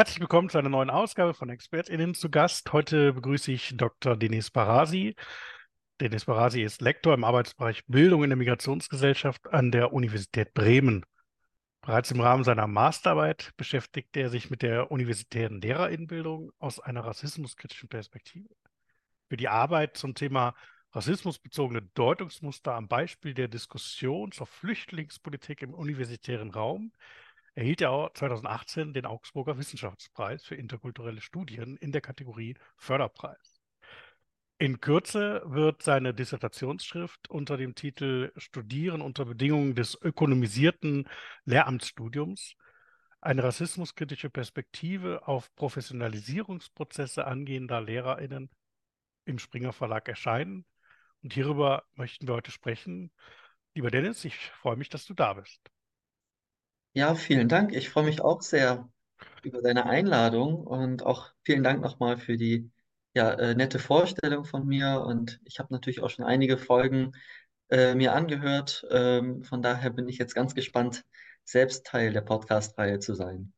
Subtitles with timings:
[0.00, 2.72] Herzlich willkommen zu einer neuen Ausgabe von ExpertInnen zu Gast.
[2.72, 4.16] Heute begrüße ich Dr.
[4.16, 5.14] Denis Barasi.
[6.00, 11.04] Denis Barasi ist Lektor im Arbeitsbereich Bildung in der Migrationsgesellschaft an der Universität Bremen.
[11.82, 17.90] Bereits im Rahmen seiner Masterarbeit beschäftigte er sich mit der universitären Lehrerinnenbildung aus einer rassismuskritischen
[17.90, 18.48] Perspektive.
[19.28, 20.54] Für die Arbeit zum Thema
[20.92, 26.90] rassismusbezogene Deutungsmuster am Beispiel der Diskussion zur Flüchtlingspolitik im universitären Raum
[27.54, 33.60] erhielt er auch 2018 den Augsburger Wissenschaftspreis für interkulturelle Studien in der Kategorie Förderpreis.
[34.58, 41.08] In Kürze wird seine Dissertationsschrift unter dem Titel Studieren unter Bedingungen des ökonomisierten
[41.46, 42.56] Lehramtsstudiums
[43.22, 48.50] eine rassismuskritische Perspektive auf Professionalisierungsprozesse angehender LehrerInnen
[49.24, 50.66] im Springer Verlag erscheinen.
[51.22, 53.12] Und hierüber möchten wir heute sprechen.
[53.74, 55.70] Lieber Dennis, ich freue mich, dass du da bist.
[56.92, 57.74] Ja, vielen Dank.
[57.74, 58.88] Ich freue mich auch sehr
[59.42, 62.70] über deine Einladung und auch vielen Dank nochmal für die
[63.14, 65.02] ja, äh, nette Vorstellung von mir.
[65.06, 67.12] Und ich habe natürlich auch schon einige Folgen
[67.70, 68.84] äh, mir angehört.
[68.90, 71.04] Ähm, von daher bin ich jetzt ganz gespannt,
[71.44, 73.52] selbst Teil der Podcast-Reihe zu sein.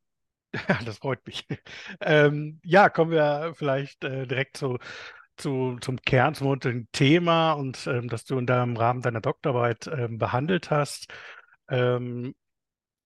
[0.67, 1.47] Ja, das freut mich.
[1.99, 4.77] Ähm, ja, kommen wir vielleicht äh, direkt zu,
[5.37, 9.87] zu, zum Kern, zum heutigen Thema und ähm, das du in deinem Rahmen deiner Doktorarbeit
[9.87, 11.11] ähm, behandelt hast.
[11.69, 12.35] Ähm,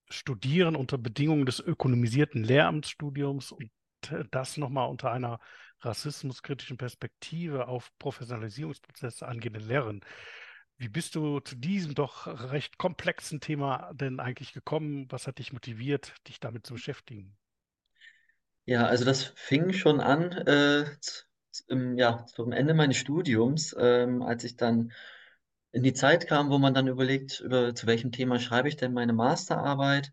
[0.10, 3.72] Studieren unter Bedingungen des ökonomisierten Lehramtsstudiums und
[4.10, 5.40] äh, das nochmal unter einer
[5.82, 10.02] rassismuskritischen Perspektive auf Professionalisierungsprozesse angehende Lehren.
[10.78, 15.08] Wie bist du zu diesem doch recht komplexen Thema denn eigentlich gekommen?
[15.10, 17.36] Was hat dich motiviert, dich damit zu beschäftigen?
[18.66, 20.86] Ja, also das fing schon an äh,
[21.68, 24.92] im, ja, zum Ende meines Studiums, ähm, als ich dann
[25.72, 28.94] in die Zeit kam, wo man dann überlegt, über zu welchem Thema schreibe ich denn
[28.94, 30.12] meine Masterarbeit.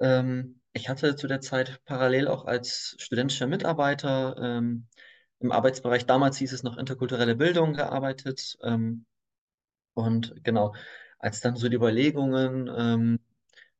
[0.00, 4.88] Ähm, ich hatte zu der Zeit parallel auch als studentischer Mitarbeiter ähm,
[5.40, 8.56] im Arbeitsbereich, damals hieß es noch interkulturelle Bildung, gearbeitet.
[8.62, 9.06] Ähm,
[9.94, 10.74] und genau,
[11.18, 13.20] als dann so die Überlegungen, ähm,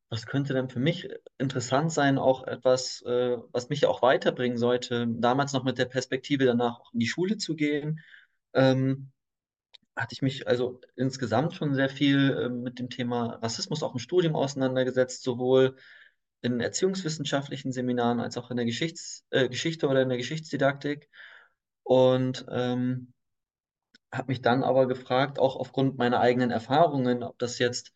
[0.08, 5.06] was könnte denn für mich interessant sein, auch etwas, äh, was mich auch weiterbringen sollte,
[5.08, 8.00] damals noch mit der Perspektive danach auch in die Schule zu gehen.
[8.54, 9.10] Ähm,
[9.96, 14.00] hatte ich mich also insgesamt schon sehr viel äh, mit dem Thema Rassismus auch im
[14.00, 15.76] Studium auseinandergesetzt, sowohl
[16.42, 21.08] in erziehungswissenschaftlichen Seminaren als auch in der Geschichts äh, Geschichte oder in der Geschichtsdidaktik.
[21.84, 23.12] Und ähm,
[24.12, 27.92] habe mich dann aber gefragt, auch aufgrund meiner eigenen Erfahrungen, ob das jetzt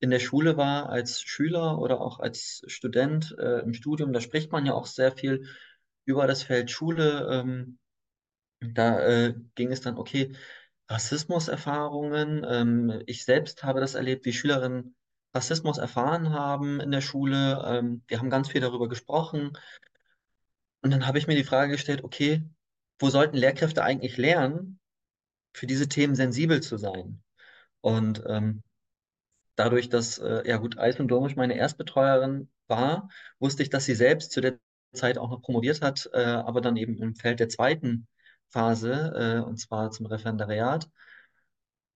[0.00, 4.52] in der Schule war, als Schüler oder auch als Student äh, im Studium, da spricht
[4.52, 5.46] man ja auch sehr viel
[6.04, 7.28] über das Feld Schule.
[7.30, 7.78] Ähm,
[8.60, 10.34] da äh, ging es dann, okay,
[10.92, 12.44] Rassismuserfahrungen.
[12.48, 14.94] Ähm, ich selbst habe das erlebt, wie Schülerinnen
[15.34, 17.62] Rassismus erfahren haben in der Schule.
[17.66, 19.56] Ähm, wir haben ganz viel darüber gesprochen.
[20.82, 22.42] Und dann habe ich mir die Frage gestellt, okay,
[22.98, 24.78] wo sollten Lehrkräfte eigentlich lernen,
[25.54, 27.22] für diese Themen sensibel zu sein?
[27.80, 28.62] Und ähm,
[29.56, 33.94] dadurch, dass, äh, ja gut, Eis und Domisch meine Erstbetreuerin war, wusste ich, dass sie
[33.94, 34.58] selbst zu der
[34.92, 38.06] Zeit auch noch promoviert hat, äh, aber dann eben im Feld der zweiten
[38.52, 40.88] Phase, äh, und zwar zum Referendariat.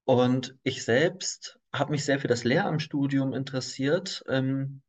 [0.05, 4.25] Und ich selbst habe mich sehr für das Lehramtsstudium interessiert.
[4.28, 4.83] Ähm,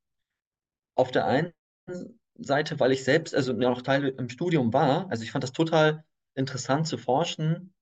[0.95, 1.53] auf der einen
[2.39, 6.03] Seite, weil ich selbst, also noch Teil im Studium war, also ich fand das total
[6.35, 7.73] interessant zu forschen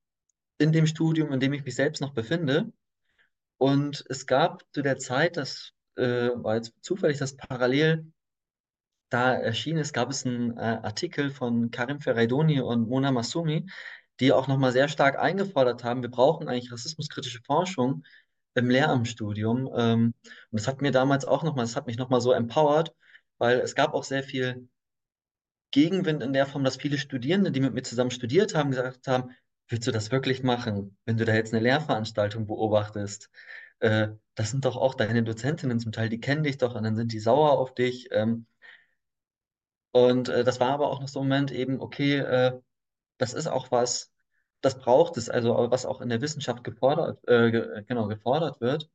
[0.58, 2.72] in dem Studium, in dem ich mich selbst noch befinde.
[3.58, 8.12] Und es gab zu der Zeit, das äh, war jetzt zufällig, dass parallel
[9.10, 13.68] da erschien ist, gab es einen äh, Artikel von Karim Ferraidoni und Mona Massoumi,
[14.20, 18.04] die auch nochmal sehr stark eingefordert haben, wir brauchen eigentlich rassismuskritische Forschung
[18.56, 19.70] im Lehramtsstudium.
[19.76, 20.14] Ähm,
[20.52, 22.94] und das hat mir damals auch nochmal, das hat mich nochmal so empowert,
[23.38, 24.70] weil es gab auch sehr viel
[25.72, 29.32] Gegenwind in der Form, dass viele Studierende, die mit mir zusammen studiert haben, gesagt haben,
[29.68, 33.30] willst du das wirklich machen, wenn du da jetzt eine Lehrveranstaltung beobachtest?
[33.80, 36.96] Äh, das sind doch auch deine Dozentinnen zum Teil, die kennen dich doch und dann
[36.96, 38.08] sind die sauer auf dich.
[38.12, 38.46] Ähm,
[39.96, 42.60] und äh, das war aber auch noch so ein Moment eben, okay, äh,
[43.18, 44.12] das ist auch was,
[44.60, 48.90] das braucht es, also was auch in der Wissenschaft gefordert, äh, ge genau, gefordert wird.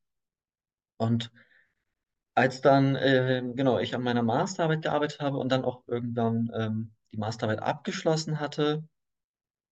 [0.99, 1.33] Und
[2.35, 6.93] als dann, äh, genau, ich an meiner Masterarbeit gearbeitet habe und dann auch irgendwann ähm,
[7.13, 8.85] die Masterarbeit abgeschlossen hatte,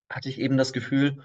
[0.08, 1.22] hatte ich eben das Gefühl,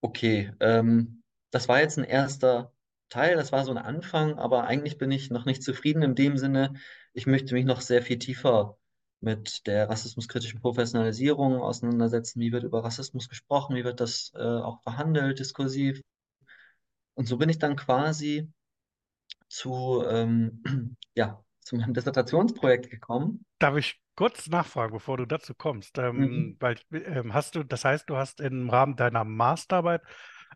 [0.00, 1.22] okay, ähm,
[1.52, 2.72] das war jetzt ein erster
[3.08, 6.38] Teil, das war so ein Anfang, aber eigentlich bin ich noch nicht zufrieden in dem
[6.38, 6.74] Sinne,
[7.12, 8.78] ich möchte mich noch sehr viel tiefer
[9.24, 12.40] mit der rassismuskritischen Professionalisierung auseinandersetzen.
[12.40, 13.76] Wie wird über Rassismus gesprochen?
[13.76, 16.00] Wie wird das äh, auch verhandelt, diskursiv?
[17.14, 18.48] Und so bin ich dann quasi
[19.48, 20.62] zu, ähm,
[21.14, 23.44] ja, zu meinem Dissertationsprojekt gekommen.
[23.58, 25.98] Darf ich kurz nachfragen, bevor du dazu kommst?
[25.98, 26.56] Ähm, Mhm.
[26.60, 30.02] weil ähm, hast du, das heißt, du hast im Rahmen deiner Masterarbeit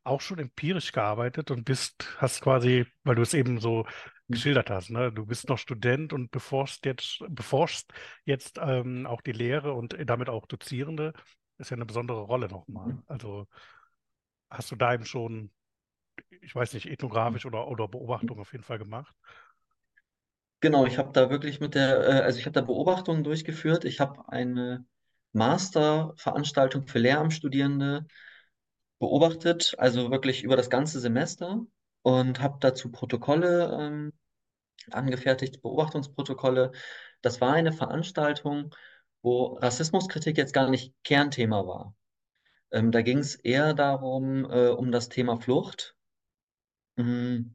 [0.05, 3.87] auch schon empirisch gearbeitet und bist, hast quasi, weil du es eben so
[4.31, 5.13] geschildert hast, ne?
[5.13, 7.93] Du bist noch Student und beforschst jetzt, beforschst
[8.25, 11.13] jetzt ähm, auch die Lehre und damit auch Dozierende.
[11.59, 12.97] Ist ja eine besondere Rolle nochmal.
[12.97, 13.03] Mhm.
[13.07, 13.47] Also
[14.51, 15.51] hast du da eben schon,
[16.43, 17.89] ich weiß nicht, ethnografisch oder, oder
[18.21, 18.29] Mhm.
[18.29, 19.15] Beobachtung auf jeden Fall gemacht?
[20.61, 23.85] Genau, ich habe da wirklich mit der, äh, also ich habe da Beobachtungen durchgeführt.
[23.85, 24.85] Ich habe eine
[25.33, 28.07] Masterveranstaltung für Lehramtsstudierende
[29.01, 31.63] beobachtet, also wirklich über das ganze Semester
[32.09, 34.13] und habe dazu Protokolle ähm,
[34.91, 36.73] angefertigt, Beobachtungsprotokolle.
[37.23, 38.75] Das war eine Veranstaltung,
[39.23, 41.97] wo Rassismuskritik jetzt gar nicht Kernthema war.
[42.73, 45.97] Ähm, da ging es eher darum, äh, um das Thema Flucht.
[46.97, 47.55] Mm,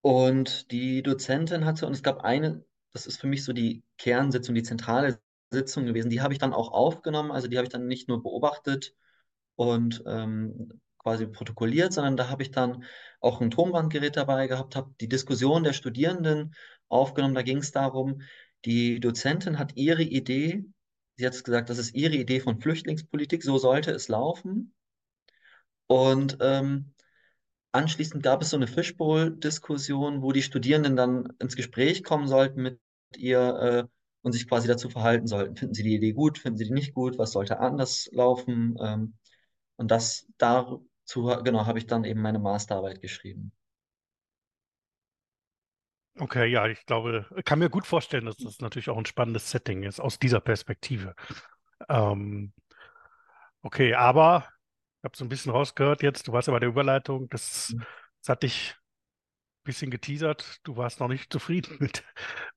[0.00, 4.54] Und die Dozentin hatte, und es gab eine, das ist für mich so die Kernsitzung,
[4.54, 5.20] die zentrale
[5.50, 8.22] Sitzung gewesen, die habe ich dann auch aufgenommen, also die habe ich dann nicht nur
[8.22, 8.94] beobachtet
[9.56, 12.84] und ähm, quasi protokolliert, sondern da habe ich dann
[13.20, 16.54] auch ein Tonbandgerät dabei gehabt, habe die Diskussion der Studierenden
[16.88, 17.34] aufgenommen.
[17.34, 18.22] Da ging es darum,
[18.64, 20.64] die Dozentin hat ihre Idee,
[21.16, 24.74] sie hat gesagt, das ist ihre Idee von Flüchtlingspolitik, so sollte es laufen.
[25.86, 26.92] Und ähm,
[27.76, 32.80] Anschließend gab es so eine Fishbowl-Diskussion, wo die Studierenden dann ins Gespräch kommen sollten mit
[33.18, 33.84] ihr äh,
[34.22, 35.56] und sich quasi dazu verhalten sollten.
[35.56, 38.78] Finden sie die Idee gut, finden sie die nicht gut, was sollte anders laufen?
[38.80, 39.18] Ähm,
[39.76, 40.26] und das
[41.06, 43.52] dazu, genau, habe ich dann eben meine Masterarbeit geschrieben.
[46.18, 49.82] Okay, ja, ich glaube, kann mir gut vorstellen, dass das natürlich auch ein spannendes Setting
[49.82, 51.14] ist aus dieser Perspektive.
[51.90, 52.54] Ähm,
[53.62, 54.48] okay, aber
[54.98, 57.74] ich habe so ein bisschen rausgehört jetzt, du warst ja bei der Überleitung, das,
[58.22, 60.60] das hat dich ein bisschen geteasert.
[60.62, 62.02] Du warst noch nicht zufrieden mit,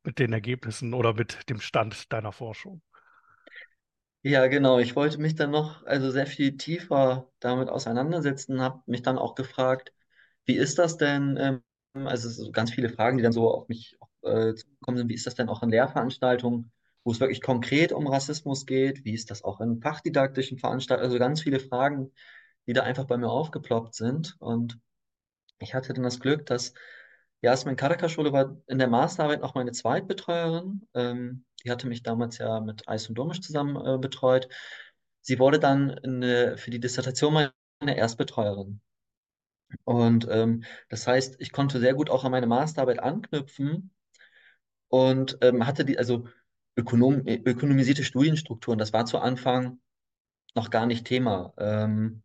[0.04, 2.82] mit den Ergebnissen oder mit dem Stand deiner Forschung.
[4.22, 4.80] Ja, genau.
[4.80, 9.34] Ich wollte mich dann noch, also sehr viel tiefer damit auseinandersetzen, habe mich dann auch
[9.36, 9.94] gefragt,
[10.46, 11.62] wie ist das denn, ähm,
[12.08, 15.26] also so ganz viele Fragen, die dann so auf mich äh, zugekommen sind, wie ist
[15.26, 16.72] das denn auch in Lehrveranstaltungen,
[17.06, 19.06] wo es wirklich konkret um Rassismus geht?
[19.06, 21.06] Wie ist das auch in fachdidaktischen Veranstaltungen?
[21.08, 22.12] Also ganz viele Fragen,
[22.68, 24.36] die da einfach bei mir aufgeploppt sind.
[24.40, 24.80] Und
[25.60, 26.74] ich hatte dann das Glück, dass
[27.42, 30.88] Jasmin Karakas-Schule war in der Masterarbeit noch meine Zweitbetreuerin.
[30.94, 34.48] Ähm, die hatte mich damals ja mit Eis und Domisch zusammen äh, betreut.
[35.22, 38.82] Sie wurde dann in, äh, für die Dissertation meine Erstbetreuerin.
[39.84, 43.92] Und ähm, das heißt, ich konnte sehr gut auch an meine Masterarbeit anknüpfen
[44.88, 46.28] und ähm, hatte die, also
[46.76, 49.80] ökonom, äh, ökonomisierte Studienstrukturen, das war zu Anfang
[50.56, 51.54] noch gar nicht Thema.
[51.58, 52.24] Ähm,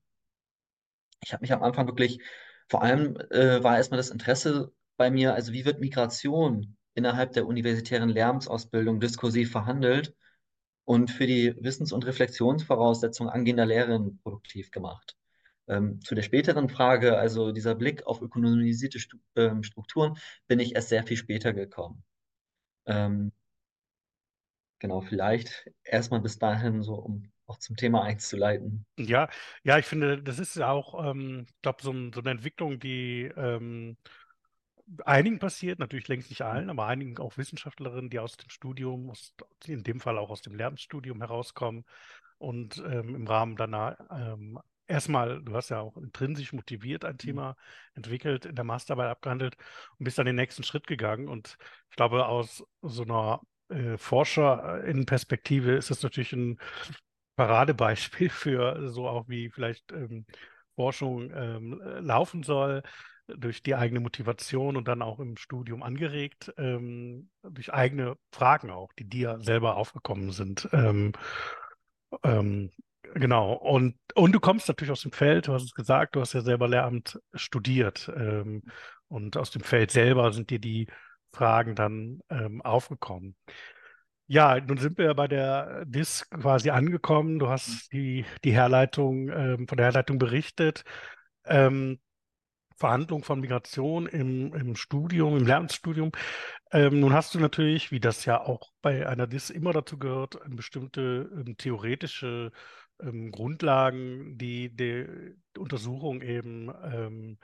[1.23, 2.21] ich habe mich am Anfang wirklich,
[2.69, 7.47] vor allem äh, war erstmal das Interesse bei mir, also wie wird Migration innerhalb der
[7.47, 10.15] universitären Lehramtsausbildung diskursiv verhandelt
[10.85, 15.17] und für die Wissens- und Reflexionsvoraussetzungen angehender Lehrerinnen produktiv gemacht.
[15.67, 20.75] Ähm, zu der späteren Frage, also dieser Blick auf ökonomisierte Stu ähm, Strukturen, bin ich
[20.75, 22.05] erst sehr viel später gekommen.
[22.87, 23.33] Ähm,
[24.79, 28.87] genau, vielleicht erstmal bis dahin so, um auch zum Thema einzuleiten.
[28.99, 29.29] Ja,
[29.65, 33.31] ja, ich finde, das ist ja auch, ähm, ich glaube, so, so eine Entwicklung, die
[33.37, 33.97] ähm,
[35.05, 39.35] einigen passiert, natürlich längst nicht allen, aber einigen auch Wissenschaftlerinnen, die aus dem Studium, aus,
[39.67, 41.85] in dem Fall auch aus dem Lehramtsstudium herauskommen
[42.39, 47.57] und ähm, im Rahmen danach ähm, erstmal, du hast ja auch intrinsisch motiviert ein Thema
[47.95, 49.57] entwickelt, in der Masterarbeit abgehandelt
[49.99, 51.29] und bist dann den nächsten Schritt gegangen.
[51.29, 51.57] Und
[51.91, 56.59] ich glaube, aus so einer äh, Forscherinnenperspektive ist das natürlich ein
[57.37, 60.27] Paradebeispiel für so auch wie vielleicht ähm,
[60.77, 62.83] Forschung ähm, laufen soll,
[63.27, 68.93] durch die eigene Motivation und dann auch im Studium angeregt, ähm, durch eigene Fragen auch,
[68.93, 70.69] die dir selber aufgekommen sind.
[70.73, 71.13] Ähm,
[72.23, 72.71] ähm,
[73.15, 73.55] genau.
[73.55, 76.43] Und, und du kommst natürlich aus dem Feld, du hast es gesagt, du hast ja
[76.43, 78.11] selber Lehramt studiert.
[78.15, 78.63] Ähm,
[79.09, 80.89] und aus dem Feld selber sind dir die
[81.33, 83.37] Fragen dann ähm, aufgekommen.
[84.27, 87.39] Ja, nun sind wir ja bei der DIS quasi angekommen.
[87.39, 90.83] Du hast die, die Herleitung, ähm, von der Herleitung berichtet.
[91.45, 92.01] Ähm,
[92.77, 96.13] Verhandlung von Migration im, im Studium, im Lehramtsstudium.
[96.73, 100.43] Ähm, nun hast du natürlich, wie das ja auch bei einer DIS immer dazu gehört,
[100.43, 102.53] eine bestimmte ähm, theoretische
[103.01, 105.07] ähm, Grundlagen, die der
[105.59, 107.39] Untersuchung eben ähm,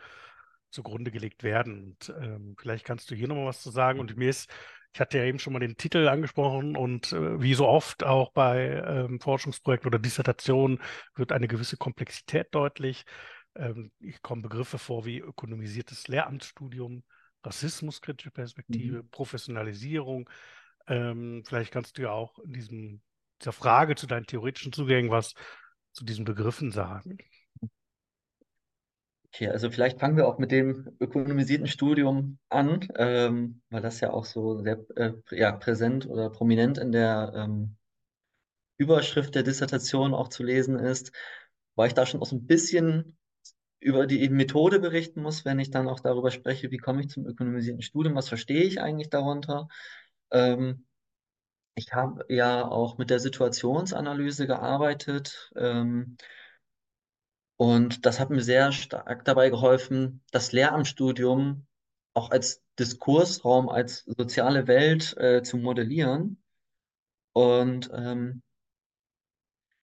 [0.71, 1.85] zugrunde gelegt werden.
[1.85, 4.01] Und ähm, vielleicht kannst du hier nochmal was zu sagen.
[4.01, 4.51] Und mir ist,
[4.93, 8.33] ich hatte ja eben schon mal den Titel angesprochen und äh, wie so oft auch
[8.33, 10.81] bei ähm, Forschungsprojekten oder Dissertationen
[11.15, 13.05] wird eine gewisse Komplexität deutlich.
[13.61, 17.05] Ähm, ich kommen Begriffe vor wie ökonomisiertes Lehramtsstudium,
[17.45, 19.09] rassismuskritische Perspektive, Mhm.
[19.11, 20.31] Professionalisierung.
[20.89, 23.03] Ähm, vielleicht kannst du ja auch in diesem,
[23.43, 25.35] dieser Frage zu deinen theoretischen Zugängen was
[25.93, 27.19] zu diesen Begriffen sagen.
[29.33, 34.11] Okay, also vielleicht fangen wir auch mit dem ökonomisierten Studium an, ähm, weil das ja
[34.13, 37.77] auch so sehr äh, ja, präsent oder prominent in der ähm,
[38.79, 41.13] Überschrift der Dissertation auch zu lesen ist,
[41.77, 43.17] weil ich da schon auch so ein bisschen
[43.81, 47.27] über die Methode berichten muss, wenn ich dann auch darüber spreche, wie komme ich zum
[47.27, 49.69] ökonomisierten Studium, was verstehe ich eigentlich darunter.
[50.31, 50.87] Ähm,
[51.75, 55.51] ich habe ja auch mit der Situationsanalyse gearbeitet.
[55.57, 56.17] Ähm,
[57.57, 61.67] und das hat mir sehr stark dabei geholfen, das Lehramtsstudium
[62.15, 66.43] auch als Diskursraum, als soziale Welt äh, zu modellieren.
[67.33, 68.43] Und ähm,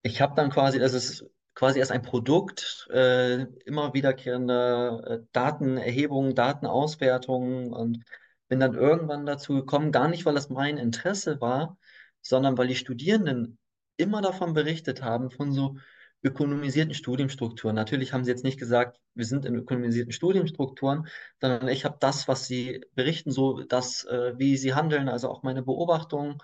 [0.02, 1.26] ich habe dann quasi, das ist
[1.58, 8.04] quasi erst ein Produkt äh, immer wiederkehrender äh, Datenerhebungen, Datenauswertungen und
[8.48, 11.80] bin dann irgendwann dazu gekommen, gar nicht, weil das mein Interesse war,
[12.22, 13.58] sondern weil die Studierenden
[13.98, 15.78] immer davon berichtet haben, von so
[16.22, 17.76] ökonomisierten Studienstrukturen.
[17.76, 21.08] Natürlich haben sie jetzt nicht gesagt, wir sind in ökonomisierten Studienstrukturen,
[21.42, 25.42] sondern ich habe das, was sie berichten, so das, äh, wie sie handeln, also auch
[25.42, 26.38] meine Beobachtungen.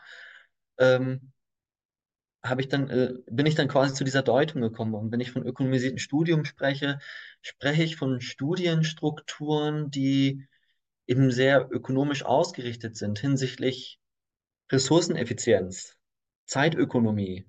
[0.79, 1.32] Ähm,
[2.43, 4.95] habe ich dann, äh, bin ich dann quasi zu dieser Deutung gekommen.
[4.95, 6.99] Und wenn ich von ökonomisierten Studium spreche,
[7.41, 10.47] spreche ich von Studienstrukturen, die
[11.07, 13.99] eben sehr ökonomisch ausgerichtet sind hinsichtlich
[14.71, 15.97] Ressourceneffizienz,
[16.45, 17.47] Zeitökonomie.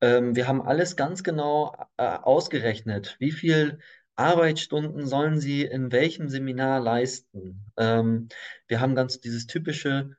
[0.00, 3.16] Ähm, wir haben alles ganz genau äh, ausgerechnet.
[3.18, 3.78] Wie viel
[4.16, 7.72] Arbeitsstunden sollen Sie in welchem Seminar leisten?
[7.76, 8.28] Ähm,
[8.66, 10.16] wir haben ganz dieses typische,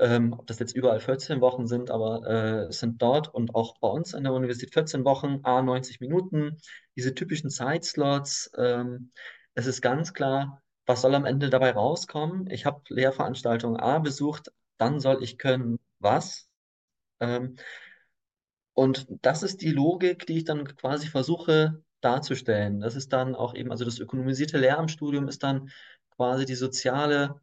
[0.00, 3.78] ähm, ob das jetzt überall 14 Wochen sind, aber äh, es sind dort und auch
[3.78, 6.56] bei uns an der Universität 14 Wochen, a 90 Minuten,
[6.96, 8.50] diese typischen Zeitslots.
[8.56, 9.12] Ähm,
[9.54, 12.50] es ist ganz klar, was soll am Ende dabei rauskommen?
[12.50, 16.48] Ich habe Lehrveranstaltung A besucht, dann soll ich können was?
[17.20, 17.56] Ähm,
[18.72, 22.80] und das ist die Logik, die ich dann quasi versuche darzustellen.
[22.80, 25.70] Das ist dann auch eben, also das ökonomisierte Lehramtsstudium ist dann
[26.16, 27.40] quasi die soziale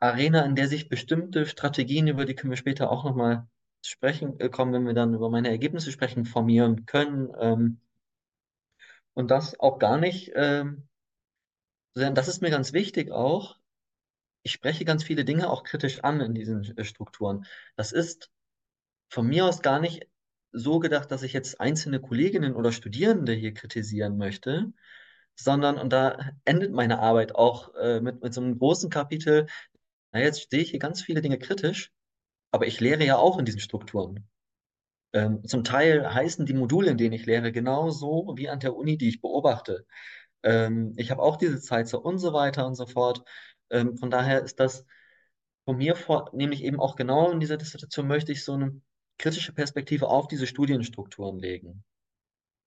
[0.00, 3.46] Arena, in der sich bestimmte Strategien, über die können wir später auch nochmal
[3.84, 7.30] sprechen, äh, kommen, wenn wir dann über meine Ergebnisse sprechen, formieren können.
[7.38, 7.80] Ähm,
[9.14, 10.88] und das auch gar nicht, ähm,
[11.94, 13.58] das ist mir ganz wichtig auch.
[14.42, 17.44] Ich spreche ganz viele Dinge auch kritisch an in diesen äh, Strukturen.
[17.76, 18.30] Das ist
[19.10, 20.08] von mir aus gar nicht
[20.52, 24.72] so gedacht, dass ich jetzt einzelne Kolleginnen oder Studierende hier kritisieren möchte,
[25.36, 29.46] sondern, und da endet meine Arbeit auch äh, mit, mit so einem großen Kapitel,
[30.12, 31.92] na, jetzt sehe ich hier ganz viele Dinge kritisch,
[32.50, 34.28] aber ich lehre ja auch in diesen Strukturen.
[35.12, 38.96] Ähm, zum Teil heißen die Module, in denen ich lehre, genauso wie an der Uni,
[38.96, 39.86] die ich beobachte.
[40.42, 43.22] Ähm, ich habe auch diese Zeit so und so weiter und so fort.
[43.70, 44.86] Ähm, von daher ist das
[45.64, 48.80] von mir vor, nämlich eben auch genau in dieser Dissertation möchte ich so eine
[49.18, 51.84] kritische Perspektive auf diese Studienstrukturen legen.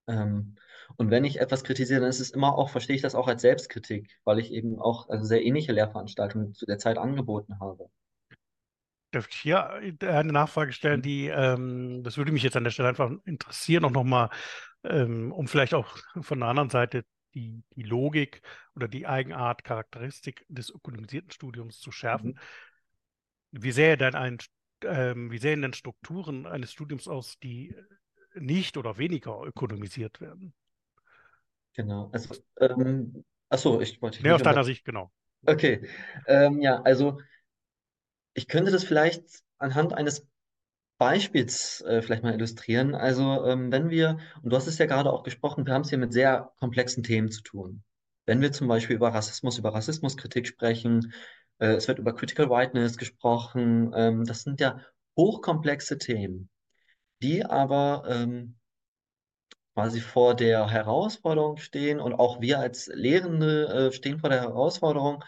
[0.08, 0.56] Ähm,
[0.98, 3.42] und wenn ich etwas kritisiere, dann ist es immer auch, verstehe ich das auch als
[3.42, 7.90] Selbstkritik, weil ich eben auch also sehr ähnliche Lehrveranstaltungen zu der Zeit angeboten habe.
[9.12, 12.90] Darf ich hier eine Nachfrage stellen, die, ähm, das würde mich jetzt an der Stelle
[12.90, 14.30] einfach interessieren, auch nochmal,
[14.84, 18.42] ähm, um vielleicht auch von der anderen Seite die, die Logik
[18.76, 22.40] oder die Eigenart, Charakteristik des ökonomisierten Studiums zu schärfen.
[23.52, 23.62] Mhm.
[23.62, 24.38] Wie sähe denn ein,
[24.84, 27.76] ähm, wie sähen denn Strukturen eines Studiums aus, die
[28.36, 30.54] nicht oder weniger ökonomisiert werden?
[31.76, 32.10] Genau.
[32.12, 34.64] Also, ähm, achso, ich wollte Nee, aus deiner.
[34.64, 35.12] Sicht, genau.
[35.46, 35.88] Okay.
[36.28, 37.20] Ähm, ja, also
[38.34, 39.24] ich könnte das vielleicht
[39.58, 40.28] anhand eines
[40.98, 42.96] Beispiels äh, vielleicht mal illustrieren.
[42.96, 45.90] Also ähm, wenn wir, und du hast es ja gerade auch gesprochen, wir haben es
[45.90, 47.84] hier mit sehr komplexen Themen zu tun.
[48.26, 51.14] Wenn wir zum Beispiel über Rassismus, über Rassismuskritik sprechen,
[51.60, 54.80] äh, es wird über Critical Whiteness gesprochen, ähm, das sind ja
[55.18, 56.50] hochkomplexe Themen,
[57.22, 58.56] die aber ähm,
[59.74, 65.24] quasi vor der Herausforderung stehen und auch wir als Lehrende äh, stehen vor der Herausforderung,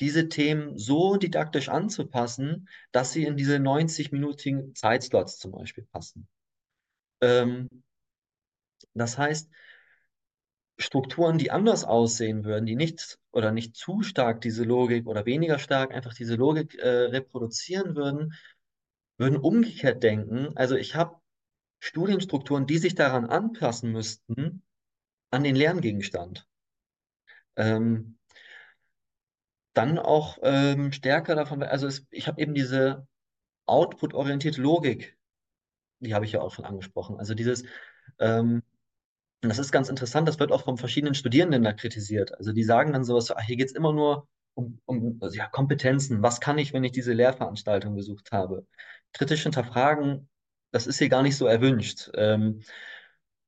[0.00, 6.28] diese Themen so didaktisch anzupassen, dass sie in diese 90-minütigen Zeitslots zum Beispiel passen.
[7.20, 7.68] Ähm,
[8.94, 9.50] das heißt,
[10.78, 15.58] Strukturen, die anders aussehen würden, die nicht oder nicht zu stark diese Logik oder weniger
[15.58, 18.34] stark einfach diese Logik äh, reproduzieren würden,
[19.16, 20.54] würden umgekehrt denken.
[20.56, 21.16] Also ich habe
[21.78, 24.62] Studienstrukturen, die sich daran anpassen müssten,
[25.30, 26.46] an den Lerngegenstand.
[27.56, 28.18] Ähm,
[29.74, 33.06] dann auch ähm, stärker davon, also es, ich habe eben diese
[33.66, 35.18] output-orientierte Logik,
[36.00, 37.18] die habe ich ja auch schon angesprochen.
[37.18, 37.64] Also dieses,
[38.18, 38.62] ähm,
[39.42, 42.36] das ist ganz interessant, das wird auch von verschiedenen Studierenden da kritisiert.
[42.36, 45.36] Also die sagen dann sowas, so, ach, hier geht es immer nur um, um also
[45.36, 46.22] ja, Kompetenzen.
[46.22, 48.66] Was kann ich, wenn ich diese Lehrveranstaltung besucht habe?
[49.12, 50.28] Kritisch hinterfragen,
[50.70, 52.10] das ist hier gar nicht so erwünscht.
[52.14, 52.62] Ähm,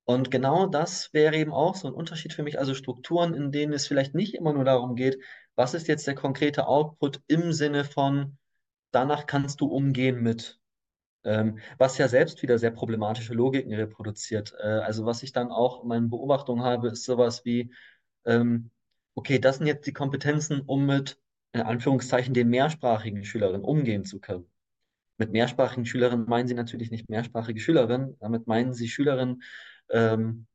[0.04, 2.58] und genau das wäre eben auch so ein Unterschied für mich.
[2.58, 5.18] Also Strukturen, in denen es vielleicht nicht immer nur darum geht,
[5.54, 8.38] was ist jetzt der konkrete Output im Sinne von,
[8.90, 10.58] danach kannst du umgehen mit.
[11.25, 14.54] Ähm, was ja selbst wieder sehr problematische Logiken reproduziert.
[14.58, 17.72] Äh, also was ich dann auch in meinen Beobachtungen habe, ist sowas wie,
[18.25, 18.70] ähm,
[19.14, 21.20] okay, das sind jetzt die Kompetenzen, um mit,
[21.52, 24.48] in Anführungszeichen, den mehrsprachigen Schülerinnen umgehen zu können.
[25.18, 29.42] Mit mehrsprachigen Schülerinnen meinen Sie natürlich nicht mehrsprachige Schülerinnen, damit meinen Sie Schülerinnen,
[29.90, 30.46] ähm,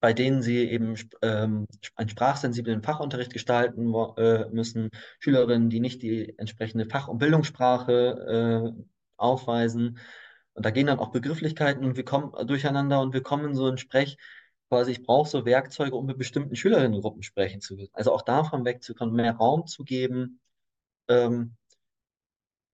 [0.00, 6.36] bei denen sie eben ähm, einen sprachsensiblen Fachunterricht gestalten äh, müssen, Schülerinnen, die nicht die
[6.38, 8.82] entsprechende Fach- und Bildungssprache äh,
[9.18, 9.98] aufweisen.
[10.54, 13.78] Und da gehen dann auch Begrifflichkeiten und wir kommen durcheinander und wir kommen so in
[13.78, 14.16] Sprech,
[14.68, 17.88] quasi, ich brauche so Werkzeuge, um mit bestimmten Schülerinnengruppen sprechen zu können.
[17.92, 20.40] Also auch davon wegzukommen, mehr Raum zu geben,
[21.08, 21.56] ähm,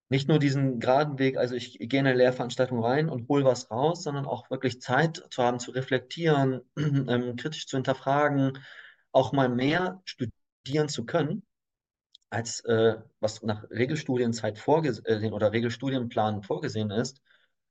[0.08, 3.70] nicht nur diesen geraden Weg, also ich gehe in eine Lehrveranstaltung rein und hole was
[3.70, 8.58] raus, sondern auch wirklich Zeit zu haben, zu reflektieren, ähm, kritisch zu hinterfragen,
[9.12, 11.44] auch mal mehr studieren zu können,
[12.30, 17.20] als äh, was nach Regelstudienzeit vorgesehen oder Regelstudienplan vorgesehen ist.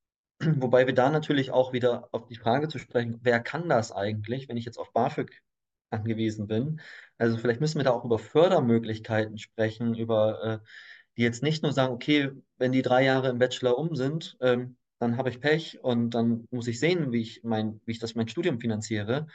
[0.40, 4.50] Wobei wir da natürlich auch wieder auf die Frage zu sprechen, wer kann das eigentlich,
[4.50, 5.42] wenn ich jetzt auf BAföG
[5.90, 6.82] angewiesen bin?
[7.18, 10.68] Also vielleicht müssen wir da auch über Fördermöglichkeiten sprechen, über äh,
[11.18, 14.78] die jetzt nicht nur sagen, okay, wenn die drei Jahre im Bachelor um sind, ähm,
[15.00, 18.16] dann habe ich Pech und dann muss ich sehen, wie ich mein, wie ich das
[18.16, 19.28] mein Studium finanziere.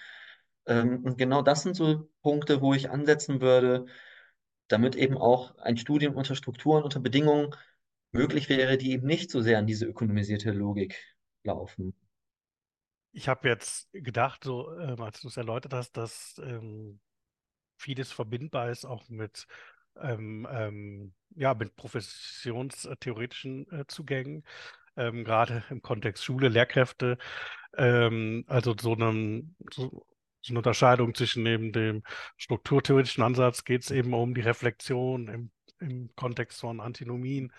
[0.66, 3.86] Ähm, und genau das sind so Punkte, wo ich ansetzen würde,
[4.68, 7.54] damit eben auch ein Studium unter Strukturen, unter Bedingungen
[8.12, 10.96] möglich wäre, die eben nicht so sehr an diese ökonomisierte Logik
[11.44, 11.94] laufen.
[13.12, 17.00] Ich habe jetzt gedacht, so ähm, als du es erläutert hast, dass ähm,
[17.76, 19.46] vieles verbindbar ist auch mit
[20.02, 24.44] ähm, ähm, ja, mit professionstheoretischen äh, Zugängen,
[24.96, 27.18] ähm, gerade im Kontext Schule, Lehrkräfte,
[27.76, 30.06] ähm, also so, einem, so,
[30.48, 32.02] eine Unterscheidung zwischen dem, dem
[32.36, 37.52] strukturtheoretischen Ansatz geht es eben um die Reflexion im, im Kontext von Antinomien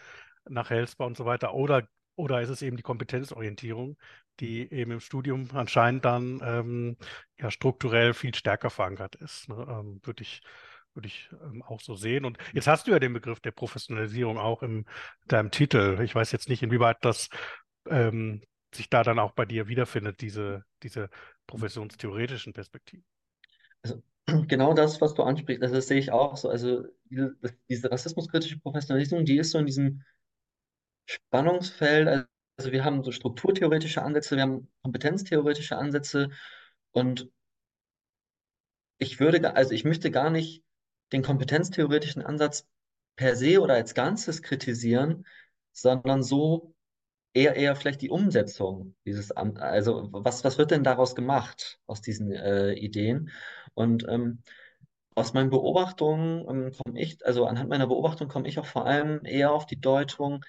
[0.49, 3.97] nach Hellsbau und so weiter, oder, oder ist es eben die Kompetenzorientierung,
[4.39, 6.97] die eben im Studium anscheinend dann ähm,
[7.39, 9.49] ja strukturell viel stärker verankert ist.
[9.49, 9.65] Ne?
[9.69, 10.41] Ähm, würde ich
[10.93, 12.25] würde ich ähm, auch so sehen.
[12.25, 14.86] Und jetzt hast du ja den Begriff der Professionalisierung auch in
[15.27, 15.99] deinem Titel.
[16.04, 17.30] Ich weiß jetzt nicht, inwieweit das
[17.88, 18.41] ähm,
[18.73, 21.10] sich da dann auch bei dir wiederfindet, diese, diese
[21.47, 23.06] professionstheoretischen Perspektiven.
[23.84, 24.01] Also
[24.47, 26.49] genau das, was du ansprichst, also das sehe ich auch so.
[26.49, 27.36] Also diese,
[27.69, 30.04] diese rassismuskritische Professionalisierung, die ist so in diesem
[31.06, 32.27] Spannungsfeld.
[32.58, 36.30] Also wir haben so strukturtheoretische Ansätze, wir haben kompetenztheoretische Ansätze
[36.91, 37.30] und
[38.97, 40.63] ich würde, also ich möchte gar nicht
[41.12, 42.67] den kompetenztheoretischen Ansatz
[43.15, 45.26] per se oder als Ganzes kritisieren,
[45.74, 46.74] sondern so
[47.34, 52.32] eher eher vielleicht die Umsetzung dieses, also was, was wird denn daraus gemacht aus diesen
[52.32, 53.32] äh, Ideen?
[53.74, 54.43] Und ähm,
[55.15, 59.26] aus meinen Beobachtungen ähm, komme ich, also anhand meiner Beobachtung komme ich auch vor allem
[59.26, 60.43] eher auf die Deutung,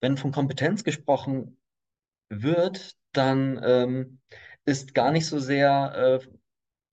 [0.00, 1.58] wenn von Kompetenz gesprochen
[2.28, 4.20] wird, dann ähm,
[4.64, 6.28] ist gar nicht so sehr äh,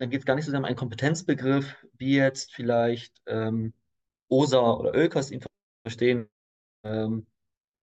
[0.01, 3.71] dann geht es gar nicht so sehr um einen Kompetenzbegriff, wie jetzt vielleicht ähm,
[4.29, 5.43] Osa oder Oelkers ihn
[5.83, 6.27] verstehen
[6.83, 7.27] ähm,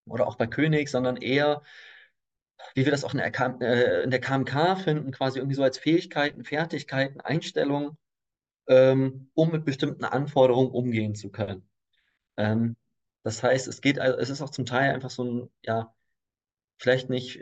[0.04, 1.62] oder auch bei König, sondern eher,
[2.74, 5.62] wie wir das auch in der, KM, äh, in der KMK finden, quasi irgendwie so
[5.62, 7.96] als Fähigkeiten, Fertigkeiten, Einstellungen,
[8.66, 11.70] ähm, um mit bestimmten Anforderungen umgehen zu können.
[12.36, 12.74] Ähm,
[13.22, 15.94] das heißt, es geht, es ist auch zum Teil einfach so ein, ja,
[16.78, 17.38] vielleicht nicht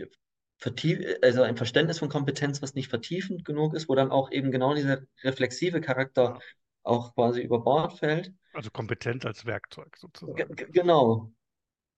[1.22, 4.74] also ein Verständnis von Kompetenz, was nicht vertiefend genug ist, wo dann auch eben genau
[4.74, 6.38] dieser reflexive Charakter
[6.82, 8.32] auch quasi über Bord fällt.
[8.52, 10.54] Also kompetent als Werkzeug sozusagen.
[10.54, 11.32] G genau.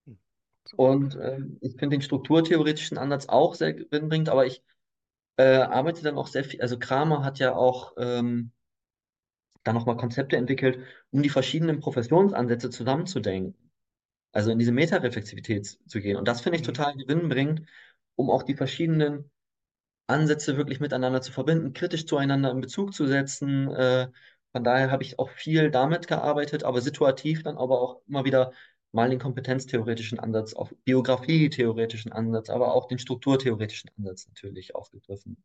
[0.07, 0.19] Hm.
[0.77, 4.63] Und äh, ich finde den strukturtheoretischen Ansatz auch sehr gewinnbringend, aber ich
[5.37, 8.51] äh, arbeite dann auch sehr viel, also Kramer hat ja auch ähm,
[9.63, 13.55] dann nochmal Konzepte entwickelt, um die verschiedenen Professionsansätze zusammenzudenken.
[14.33, 16.17] Also in diese Metareflexivität zu gehen.
[16.17, 16.73] Und das finde ich mhm.
[16.73, 17.63] total gewinnbringend,
[18.19, 19.31] um auch die verschiedenen
[20.09, 23.71] Ansätze wirklich miteinander zu verbinden, kritisch zueinander in Bezug zu setzen.
[23.71, 24.09] Äh,
[24.53, 28.53] von daher habe ich auch viel damit gearbeitet, aber situativ dann aber auch immer wieder
[28.93, 35.37] mal den kompetenztheoretischen Ansatz, auch biografietheoretischen Ansatz, aber auch den strukturtheoretischen Ansatz natürlich aufgegriffen.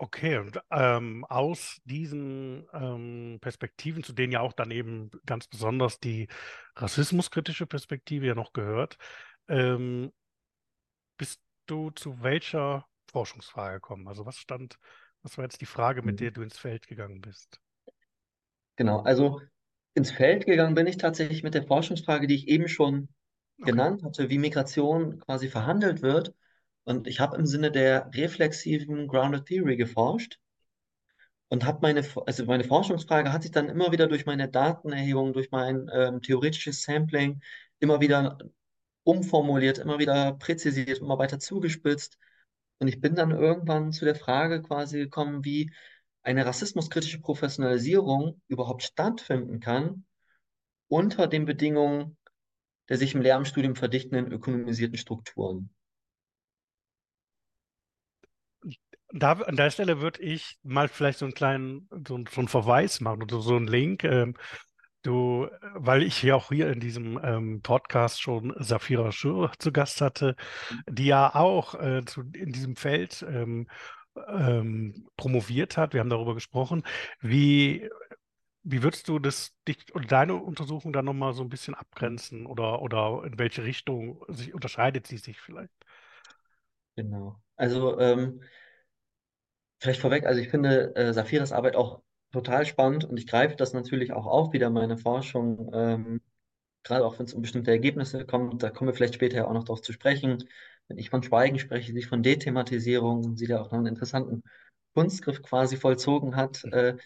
[0.00, 5.98] Okay, und ähm, aus diesen ähm, Perspektiven, zu denen ja auch dann eben ganz besonders
[5.98, 6.28] die
[6.76, 8.96] rassismuskritische Perspektive ja noch gehört,
[9.48, 10.12] ähm,
[11.18, 14.08] bist du zu welcher Forschungsfrage gekommen?
[14.08, 14.78] Also was stand,
[15.22, 16.20] was war jetzt die Frage, mit mhm.
[16.20, 17.60] der du ins Feld gegangen bist?
[18.76, 19.00] genau.
[19.00, 19.40] Also
[19.94, 23.08] ins Feld gegangen bin ich tatsächlich mit der Forschungsfrage, die ich eben schon
[23.62, 23.70] Okay.
[23.72, 26.34] genannt hatte, wie Migration quasi verhandelt wird.
[26.84, 30.38] Und ich habe im Sinne der reflexiven Grounded Theory geforscht
[31.48, 35.50] und habe meine, also meine Forschungsfrage hat sich dann immer wieder durch meine Datenerhebung, durch
[35.50, 37.40] mein ähm, theoretisches Sampling
[37.80, 38.38] immer wieder
[39.08, 42.18] umformuliert, immer wieder präzisiert, immer weiter zugespitzt.
[42.78, 45.72] Und ich bin dann irgendwann zu der Frage quasi gekommen, wie
[46.22, 50.04] eine rassismuskritische Professionalisierung überhaupt stattfinden kann
[50.88, 52.18] unter den Bedingungen
[52.88, 55.70] der sich im Lehramtsstudium verdichtenden ökonomisierten Strukturen.
[59.12, 63.00] Da, an der Stelle würde ich mal vielleicht so einen kleinen, so, so einen Verweis
[63.00, 64.04] machen oder so einen Link.
[64.04, 64.34] Ähm,
[65.08, 70.00] du, weil ich hier auch hier in diesem ähm, Podcast schon Safira Schur zu Gast
[70.00, 70.36] hatte,
[70.88, 73.68] die ja auch äh, zu, in diesem Feld ähm,
[74.28, 75.94] ähm, promoviert hat.
[75.94, 76.82] Wir haben darüber gesprochen.
[77.20, 77.88] Wie,
[78.62, 82.82] wie würdest du das, dich oder deine Untersuchung dann nochmal so ein bisschen abgrenzen oder,
[82.82, 85.72] oder in welche Richtung sich, unterscheidet sie sich vielleicht?
[86.96, 87.40] Genau.
[87.56, 88.42] Also ähm,
[89.80, 93.72] vielleicht vorweg, also ich finde äh, Safiras Arbeit auch total spannend und ich greife das
[93.72, 96.20] natürlich auch auf, wieder meine Forschung, ähm,
[96.84, 99.52] gerade auch wenn es um bestimmte Ergebnisse kommt, da kommen wir vielleicht später ja auch
[99.54, 100.44] noch darauf zu sprechen.
[100.88, 104.42] Wenn ich von Schweigen spreche, sie von Dethematisierung, sie da auch noch einen interessanten
[104.94, 106.72] Kunstgriff quasi vollzogen hat, Mhm.
[106.74, 106.96] äh,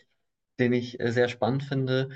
[0.61, 2.11] den ich äh, sehr spannend finde.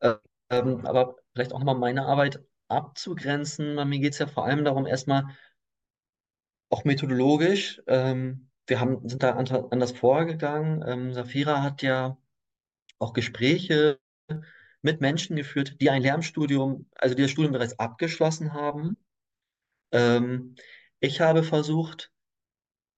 [0.00, 0.14] Äh,
[0.50, 3.76] ähm, aber vielleicht auch nochmal meine Arbeit abzugrenzen.
[3.88, 5.24] Mir geht es ja vor allem darum, erstmal
[6.70, 7.82] auch methodologisch.
[7.86, 10.82] Ähm, wir haben, sind da anders vorgegangen.
[10.86, 12.16] Ähm, Safira hat ja
[12.98, 13.98] auch Gespräche
[14.82, 18.96] mit Menschen geführt, die ein Lehramtsstudium, also die das Studium bereits abgeschlossen haben.
[19.92, 20.54] Ähm,
[21.00, 22.10] ich habe versucht,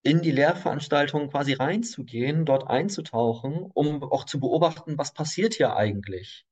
[0.03, 6.47] in die Lehrveranstaltungen quasi reinzugehen, dort einzutauchen, um auch zu beobachten, was passiert hier eigentlich.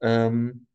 [0.00, 0.67] Ähm,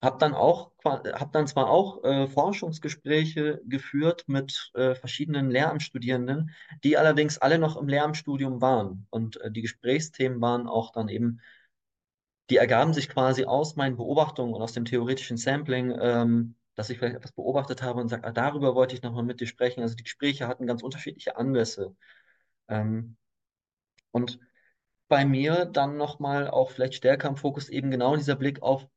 [0.00, 6.50] Hab dann auch, qua- hab dann zwar auch äh, Forschungsgespräche geführt mit äh, verschiedenen Lehramtsstudierenden,
[6.84, 9.06] die allerdings alle noch im Lehramtsstudium waren.
[9.10, 11.40] Und äh, die Gesprächsthemen waren auch dann eben,
[12.50, 16.98] die ergaben sich quasi aus meinen Beobachtungen und aus dem theoretischen Sampling, ähm, dass ich
[16.98, 19.82] vielleicht etwas beobachtet habe und sage, ah, darüber wollte ich nochmal mit dir sprechen.
[19.82, 21.94] Also die Gespräche hatten ganz unterschiedliche Anlässe.
[22.68, 23.16] Ähm,
[24.12, 24.40] und
[25.08, 28.88] bei mir dann nochmal auch vielleicht stärker im Fokus eben genau dieser Blick auf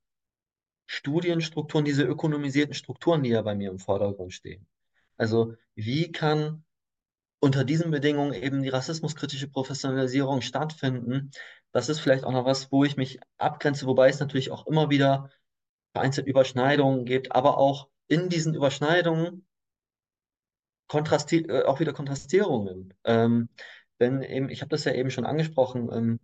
[0.93, 4.67] Studienstrukturen, diese ökonomisierten Strukturen, die ja bei mir im Vordergrund stehen.
[5.15, 6.65] Also wie kann
[7.39, 11.32] unter diesen Bedingungen eben die rassismuskritische Professionalisierung stattfinden?
[11.71, 14.89] Das ist vielleicht auch noch was, wo ich mich abgrenze, wobei es natürlich auch immer
[14.89, 15.30] wieder
[15.93, 19.45] vereinzelt Überschneidungen gibt, aber auch in diesen Überschneidungen
[20.88, 22.93] kontrasti äh, auch wieder Kontrastierungen.
[23.06, 23.47] Ähm,
[23.97, 26.19] wenn eben, ich habe das ja eben schon angesprochen, ähm,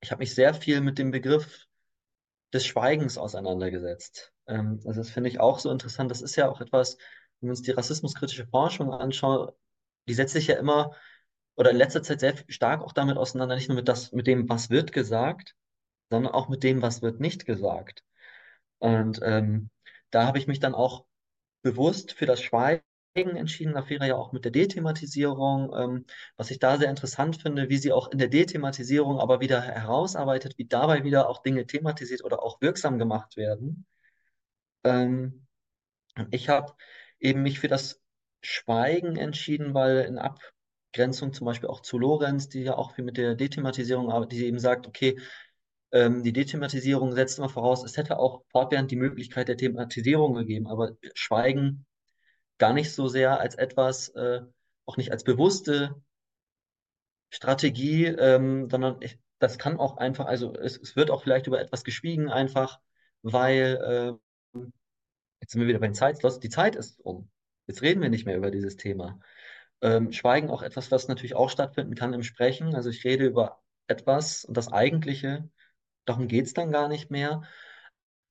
[0.00, 1.68] ich habe mich sehr viel mit dem Begriff
[2.52, 4.32] des Schweigens auseinandergesetzt.
[4.46, 6.10] Ähm, also das finde ich auch so interessant.
[6.10, 6.96] Das ist ja auch etwas,
[7.40, 9.50] wenn wir uns die rassismuskritische Forschung anschauen,
[10.08, 10.94] die setzt sich ja immer
[11.56, 14.48] oder in letzter Zeit sehr stark auch damit auseinander, nicht nur mit das, mit dem,
[14.48, 15.54] was wird gesagt,
[16.10, 18.04] sondern auch mit dem, was wird nicht gesagt.
[18.78, 19.70] Und ähm,
[20.10, 21.06] da habe ich mich dann auch
[21.62, 22.84] bewusst für das Schweigen
[23.16, 26.04] entschieden, Affäre ja auch mit der Dethematisierung, ähm,
[26.36, 30.58] was ich da sehr interessant finde, wie sie auch in der Dethematisierung aber wieder herausarbeitet,
[30.58, 33.86] wie dabei wieder auch Dinge thematisiert oder auch wirksam gemacht werden.
[34.84, 35.46] Ähm,
[36.30, 36.74] ich habe
[37.20, 38.00] eben mich für das
[38.42, 43.16] Schweigen entschieden, weil in Abgrenzung zum Beispiel auch zu Lorenz, die ja auch viel mit
[43.16, 45.18] der Dethematisierung arbeitet, die eben sagt, okay,
[45.92, 50.66] ähm, die Dethematisierung setzt immer voraus, es hätte auch fortwährend die Möglichkeit der Thematisierung gegeben,
[50.66, 51.86] aber Schweigen
[52.58, 54.42] gar nicht so sehr als etwas, äh,
[54.86, 55.94] auch nicht als bewusste
[57.30, 61.60] Strategie, ähm, sondern ich, das kann auch einfach, also es, es wird auch vielleicht über
[61.60, 62.80] etwas geschwiegen, einfach
[63.22, 64.18] weil,
[64.54, 64.60] äh,
[65.40, 67.30] jetzt sind wir wieder bei den Zeitslots, die Zeit ist um.
[67.66, 69.18] Jetzt reden wir nicht mehr über dieses Thema.
[69.82, 72.74] Ähm, Schweigen auch etwas, was natürlich auch stattfinden kann im Sprechen.
[72.74, 75.48] Also ich rede über etwas und das Eigentliche,
[76.04, 77.42] darum geht es dann gar nicht mehr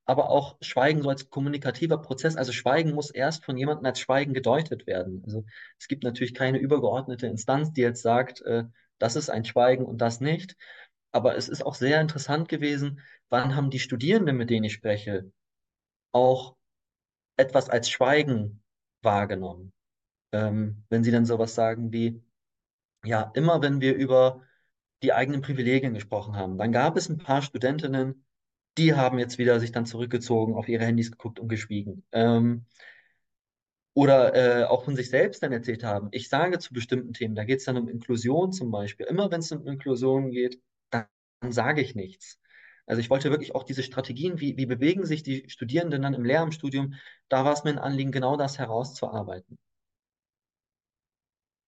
[0.06, 2.36] aber auch Schweigen so als kommunikativer Prozess.
[2.36, 5.24] Also Schweigen muss erst von jemandem als Schweigen gedeutet werden.
[5.26, 5.46] Also
[5.80, 8.66] es gibt natürlich keine übergeordnete Instanz, die jetzt sagt, äh,
[9.00, 10.56] das ist ein Schweigen und das nicht.
[11.12, 15.32] Aber es ist auch sehr interessant gewesen, wann haben die Studierenden, mit denen ich spreche,
[16.12, 16.56] auch
[17.38, 18.64] etwas als Schweigen
[19.02, 19.74] wahrgenommen.
[20.32, 22.22] Ähm, wenn sie dann sowas sagen wie,
[23.04, 24.44] ja, immer wenn wir über
[25.04, 28.25] die eigenen Privilegien gesprochen haben, dann gab es ein paar Studentinnen,
[28.78, 32.04] die haben jetzt wieder sich dann zurückgezogen, auf ihre Handys geguckt und geschwiegen.
[32.12, 32.66] Ähm,
[33.94, 36.10] oder äh, auch von sich selbst dann erzählt haben.
[36.12, 39.06] Ich sage zu bestimmten Themen, da geht es dann um Inklusion zum Beispiel.
[39.06, 41.06] Immer wenn es um Inklusion geht, dann,
[41.40, 42.40] dann sage ich nichts.
[42.88, 46.26] Also ich wollte wirklich auch diese Strategien, wie, wie bewegen sich die Studierenden dann im
[46.26, 46.96] Lehramtsstudium,
[47.30, 49.58] da war es mir ein Anliegen, genau das herauszuarbeiten.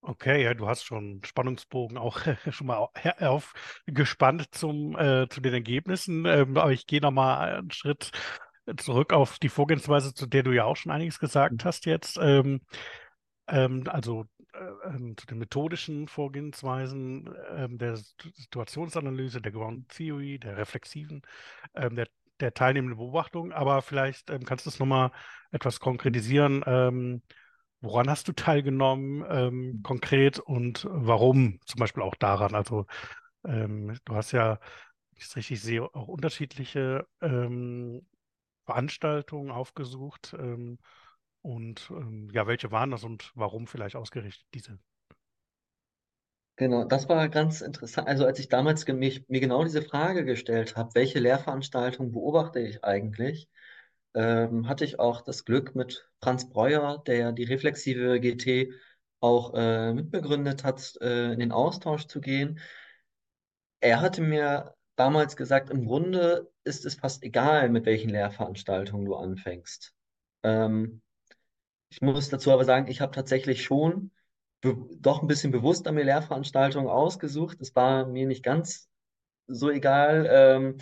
[0.01, 2.19] Okay, ja, du hast schon Spannungsbogen auch
[2.51, 2.88] schon mal
[3.19, 6.25] aufgespannt zum, äh, zu den Ergebnissen.
[6.25, 8.12] Ähm, aber ich gehe nochmal einen Schritt
[8.77, 12.17] zurück auf die Vorgehensweise, zu der du ja auch schon einiges gesagt hast jetzt.
[12.21, 12.62] Ähm,
[13.47, 20.57] ähm, also äh, ähm, zu den methodischen Vorgehensweisen ähm, der Situationsanalyse, der Ground Theory, der
[20.57, 21.21] reflexiven,
[21.75, 22.07] ähm, der,
[22.39, 23.51] der teilnehmenden Beobachtung.
[23.51, 25.12] Aber vielleicht ähm, kannst du es nochmal
[25.51, 26.63] etwas konkretisieren.
[27.81, 32.55] Woran hast du teilgenommen ähm, konkret und warum zum Beispiel auch daran?
[32.55, 32.87] Also
[33.45, 34.59] ähm, du hast ja,
[35.11, 38.07] wenn ich es richtig sehe, auch unterschiedliche ähm,
[38.65, 40.35] Veranstaltungen aufgesucht.
[40.39, 40.79] Ähm,
[41.41, 44.79] und ähm, ja, welche waren das und warum vielleicht ausgerichtet diese?
[46.55, 48.07] Genau, das war ganz interessant.
[48.07, 52.83] Also als ich damals mich, mir genau diese Frage gestellt habe, welche Lehrveranstaltungen beobachte ich
[52.83, 53.47] eigentlich,
[54.17, 58.73] ähm, hatte ich auch das Glück mit Franz Breuer, der die reflexive GT
[59.19, 62.60] auch äh, mitbegründet hat, äh, in den Austausch zu gehen.
[63.80, 69.15] Er hatte mir damals gesagt, im Grunde ist es fast egal, mit welchen Lehrveranstaltungen du
[69.15, 69.93] anfängst.
[70.41, 71.01] Ähm,
[71.89, 74.12] ich muss dazu aber sagen, ich habe tatsächlich schon
[74.62, 77.62] doch ein bisschen bewusster mir Lehrveranstaltungen ausgesucht.
[77.62, 78.89] Es war mir nicht ganz
[79.45, 80.77] so egal, ähm,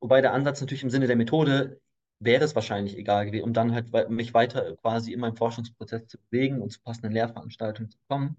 [0.00, 1.80] wobei der Ansatz natürlich im Sinne der Methode
[2.24, 6.18] wäre es wahrscheinlich egal gewesen, um dann halt mich weiter quasi in meinem Forschungsprozess zu
[6.18, 8.36] bewegen und zu passenden Lehrveranstaltungen zu kommen.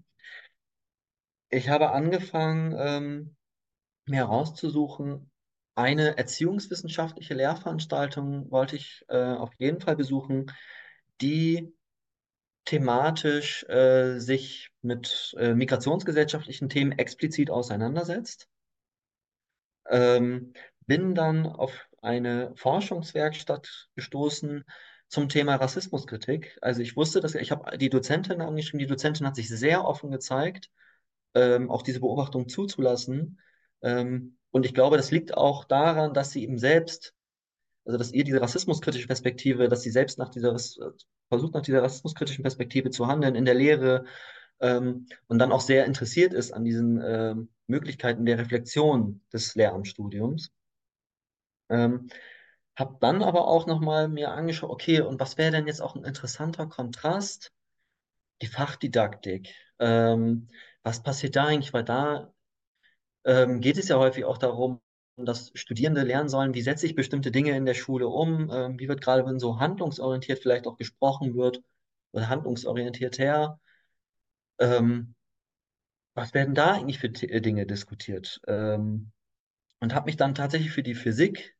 [1.50, 3.36] Ich habe angefangen, ähm,
[4.06, 5.30] mir herauszusuchen,
[5.74, 10.52] eine erziehungswissenschaftliche Lehrveranstaltung wollte ich äh, auf jeden Fall besuchen,
[11.20, 11.74] die
[12.64, 18.48] thematisch äh, sich mit äh, migrationsgesellschaftlichen Themen explizit auseinandersetzt.
[19.86, 20.54] Ähm,
[20.86, 24.64] bin dann auf eine Forschungswerkstatt gestoßen
[25.08, 26.58] zum Thema Rassismuskritik.
[26.60, 30.10] Also ich wusste, dass ich habe die Dozentin angeschrieben, die Dozentin hat sich sehr offen
[30.10, 30.70] gezeigt,
[31.34, 33.40] ähm, auch diese Beobachtung zuzulassen.
[33.82, 37.14] Ähm, und ich glaube, das liegt auch daran, dass sie eben selbst
[37.84, 40.56] also dass ihr diese rassismuskritische Perspektive, dass sie selbst nach dieser,
[41.28, 44.04] versucht nach dieser rassismuskritischen Perspektive zu handeln in der Lehre
[44.60, 50.52] ähm, und dann auch sehr interessiert ist an diesen ähm, Möglichkeiten der Reflexion des Lehramtsstudiums.
[51.68, 52.08] Ähm,
[52.76, 56.04] habe dann aber auch nochmal mir angeschaut, okay, und was wäre denn jetzt auch ein
[56.04, 57.52] interessanter Kontrast?
[58.42, 59.54] Die Fachdidaktik.
[59.78, 60.48] Ähm,
[60.82, 61.72] was passiert da eigentlich?
[61.72, 62.32] Weil da
[63.24, 64.80] ähm, geht es ja häufig auch darum,
[65.16, 68.88] dass Studierende lernen sollen, wie setze ich bestimmte Dinge in der Schule um, ähm, wie
[68.88, 71.62] wird gerade, wenn so handlungsorientiert vielleicht auch gesprochen wird
[72.12, 73.60] oder handlungsorientiert her,
[74.58, 75.14] ähm,
[76.14, 78.40] was werden da eigentlich für Dinge diskutiert?
[78.46, 79.12] Ähm,
[79.84, 81.54] und habe mich dann tatsächlich für die Physik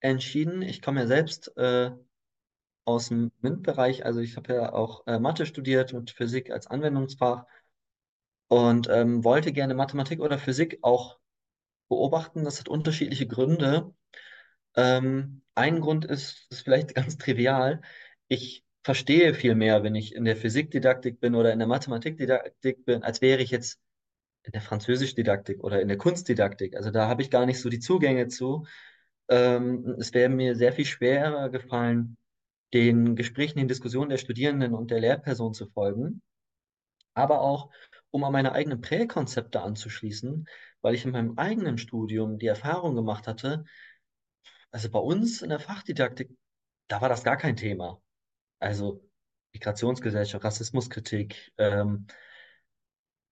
[0.00, 0.62] entschieden.
[0.62, 1.92] Ich komme ja selbst äh,
[2.84, 7.44] aus dem MINT-Bereich, also ich habe ja auch äh, Mathe studiert und Physik als Anwendungsfach
[8.48, 11.20] und ähm, wollte gerne Mathematik oder Physik auch
[11.88, 12.42] beobachten.
[12.42, 13.94] Das hat unterschiedliche Gründe.
[14.74, 17.80] Ähm, ein Grund ist, ist vielleicht ganz trivial.
[18.26, 23.04] Ich verstehe viel mehr, wenn ich in der Physikdidaktik bin oder in der Mathematikdidaktik bin,
[23.04, 23.78] als wäre ich jetzt
[24.48, 26.74] in der Französischdidaktik oder in der Kunstdidaktik.
[26.74, 28.66] Also da habe ich gar nicht so die Zugänge zu.
[29.28, 32.16] Ähm, es wäre mir sehr viel schwerer gefallen,
[32.72, 36.22] den Gesprächen, den Diskussionen der Studierenden und der Lehrperson zu folgen,
[37.12, 37.70] aber auch,
[38.10, 40.46] um an meine eigenen Präkonzepte anzuschließen,
[40.80, 43.64] weil ich in meinem eigenen Studium die Erfahrung gemacht hatte,
[44.70, 46.30] also bei uns in der Fachdidaktik,
[46.88, 48.00] da war das gar kein Thema.
[48.60, 49.04] Also
[49.52, 52.06] Migrationsgesellschaft, Rassismuskritik, ähm,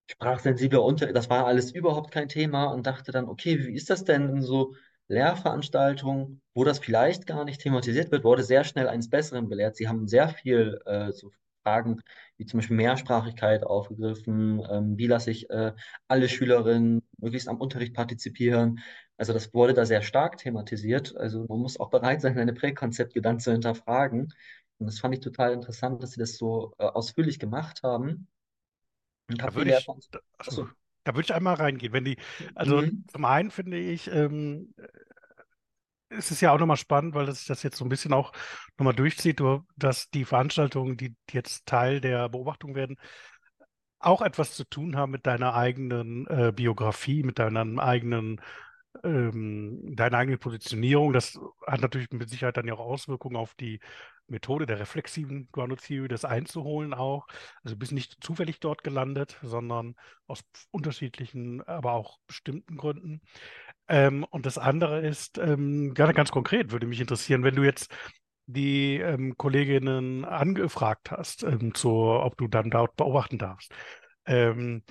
[0.07, 4.05] sprachsensibler Unter, das war alles überhaupt kein Thema und dachte dann, okay, wie ist das
[4.05, 4.75] denn in so
[5.09, 9.77] Lehrveranstaltungen, wo das vielleicht gar nicht thematisiert wird, wurde sehr schnell eines Besseren belehrt.
[9.77, 11.31] Sie haben sehr viel äh, so
[11.63, 12.01] Fragen
[12.37, 15.73] wie zum Beispiel Mehrsprachigkeit aufgegriffen, ähm, wie lasse ich äh,
[16.09, 18.81] alle Schülerinnen möglichst am Unterricht partizipieren.
[19.17, 21.17] Also das wurde da sehr stark thematisiert.
[21.17, 24.33] Also man muss auch bereit sein, seine Präkonzepte dann zu hinterfragen.
[24.79, 28.29] Und das fand ich total interessant, dass sie das so äh, ausführlich gemacht haben.
[29.29, 30.69] Und Da würde ich, da- achso,
[31.05, 31.93] da würde ich einmal reingehen.
[31.93, 32.17] Wenn die,
[32.55, 33.05] also Mhm.
[33.09, 34.75] zum einen finde ich, ähm,
[36.09, 38.33] es ist ja auch nochmal spannend, weil sich das jetzt so ein bisschen auch
[38.79, 42.97] nochmal durchzieht, du- dass die Veranstaltungen, die jetzt Teil der Beobachtung werden,
[43.99, 48.41] auch etwas zu tun haben mit deiner eigenen äh, Biografie, mit deiner eigenen,
[49.05, 51.13] ähm, deiner eigenen Positionierung.
[51.13, 53.81] Das hat natürlich mit Sicherheit dann ja auch Auswirkungen auf die
[54.29, 57.27] Methode der reflexiven Grounded Theory, das einzuholen auch.
[57.63, 59.95] Also du bist nicht zufällig dort gelandet, sondern
[60.27, 63.21] aus unterschiedlichen, aber auch bestimmten Gründen.
[63.89, 67.93] Ähm, und das andere ist, ähm, gerne ganz konkret würde mich interessieren, wenn du jetzt
[68.47, 73.73] die ähm, Kolleginnen angefragt hast, ähm, zu, ob du dann dort beobachten darfst.
[74.27, 74.83] Ähm,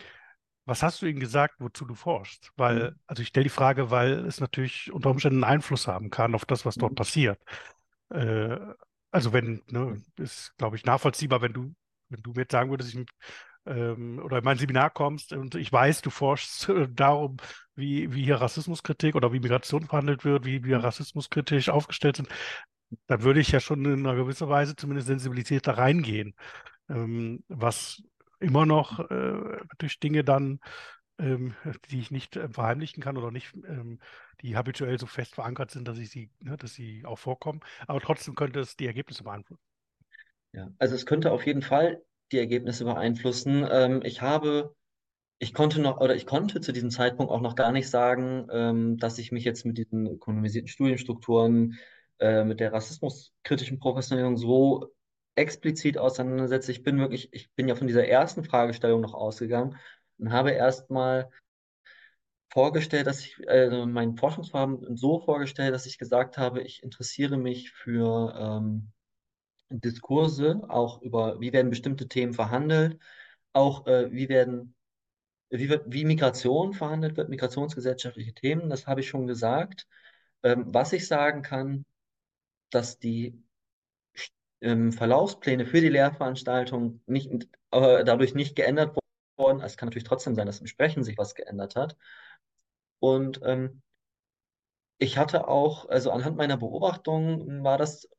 [0.65, 2.51] was hast du ihnen gesagt, wozu du forschst?
[2.57, 2.99] Weil, Mhm.
[3.07, 6.45] also ich stelle die Frage, weil es natürlich unter Umständen einen Einfluss haben kann auf
[6.45, 6.95] das, was dort Mhm.
[6.95, 7.39] passiert.
[8.09, 8.57] Äh,
[9.15, 11.73] also wenn, ne, ist, glaube ich, nachvollziehbar, wenn du,
[12.09, 13.05] wenn du mir jetzt sagen würdest, ich,
[13.65, 17.37] ähm, oder in mein Seminar kommst und ich weiß, du forschst äh, darum,
[17.75, 20.83] wie, wie hier Rassismuskritik oder wie Migration verhandelt wird, wie wir Mhm.
[20.85, 22.29] rassismuskritisch aufgestellt sind,
[23.07, 26.35] dann würde ich ja schon in einer gewissen Weise zumindest sensibilisiert da reingehen.
[26.89, 28.03] Ähm, was
[28.39, 30.59] immer noch äh, durch Dinge dann,
[31.19, 31.55] ähm,
[31.91, 33.99] die ich nicht äh, verheimlichen kann oder nicht, ähm,
[34.41, 37.61] die habituell so fest verankert sind, dass ich sie, ne, dass sie auch vorkommen.
[37.87, 39.59] Aber trotzdem könnte es die Ergebnisse beeinflussen.
[40.53, 40.69] Ja.
[40.79, 43.67] Also es könnte auf jeden Fall die Ergebnisse beeinflussen.
[43.69, 44.75] Ähm, ich habe
[45.39, 48.97] Ich konnte noch, oder ich konnte zu diesem Zeitpunkt auch noch gar nicht sagen, ähm,
[48.97, 51.75] dass ich mich jetzt mit diesen ökonomisierten Studienstrukturen,
[52.19, 54.93] äh, mit der rassismuskritischen Professionalisierung so
[55.35, 56.71] explizit auseinandersetze.
[56.71, 59.77] Ich bin wirklich, ich bin ja von dieser ersten Fragestellung noch ausgegangen
[60.17, 61.29] und habe erstmal
[62.49, 67.71] vorgestellt, dass ich, äh, mein Forschungsvorhaben so vorgestellt, dass ich gesagt habe, ich interessiere mich
[67.71, 68.91] für ähm,
[69.69, 72.99] Diskurse, auch über, wie werden bestimmte Themen verhandelt,
[73.53, 74.75] auch äh, wie werden
[75.49, 79.87] wie, wird, wie Migration verhandelt wird, migrationsgesellschaftliche Themen, das habe ich schon gesagt.
[80.43, 81.85] Ähm, was ich sagen kann,
[82.71, 83.43] dass die
[84.61, 87.31] ähm, Verlaufspläne für die Lehrveranstaltung nicht,
[87.71, 88.95] äh, dadurch nicht geändert
[89.37, 89.61] wurden.
[89.61, 91.97] Es kann natürlich trotzdem sein, dass im Sprechen sich was geändert hat.
[92.99, 93.81] Und ähm,
[94.97, 98.09] ich hatte auch, also anhand meiner Beobachtungen war das,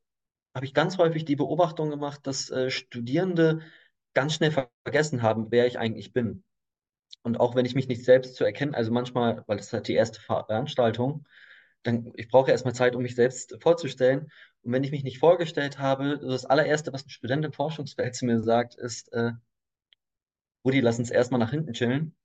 [0.55, 3.61] habe ich ganz häufig die Beobachtung gemacht, dass äh, Studierende
[4.14, 4.52] ganz schnell
[4.85, 6.44] vergessen haben, wer ich eigentlich bin.
[7.22, 9.94] Und auch wenn ich mich nicht selbst zu erkennen, also manchmal, weil das halt die
[9.94, 11.26] erste Veranstaltung,
[11.83, 14.31] dann, ich brauche erstmal Zeit, um mich selbst vorzustellen.
[14.62, 18.26] Und wenn ich mich nicht vorgestellt habe, das allererste, was ein Student im Forschungsfeld zu
[18.26, 19.33] mir sagt, ist, äh,
[20.66, 22.16] Rudi, lass uns erstmal nach hinten chillen.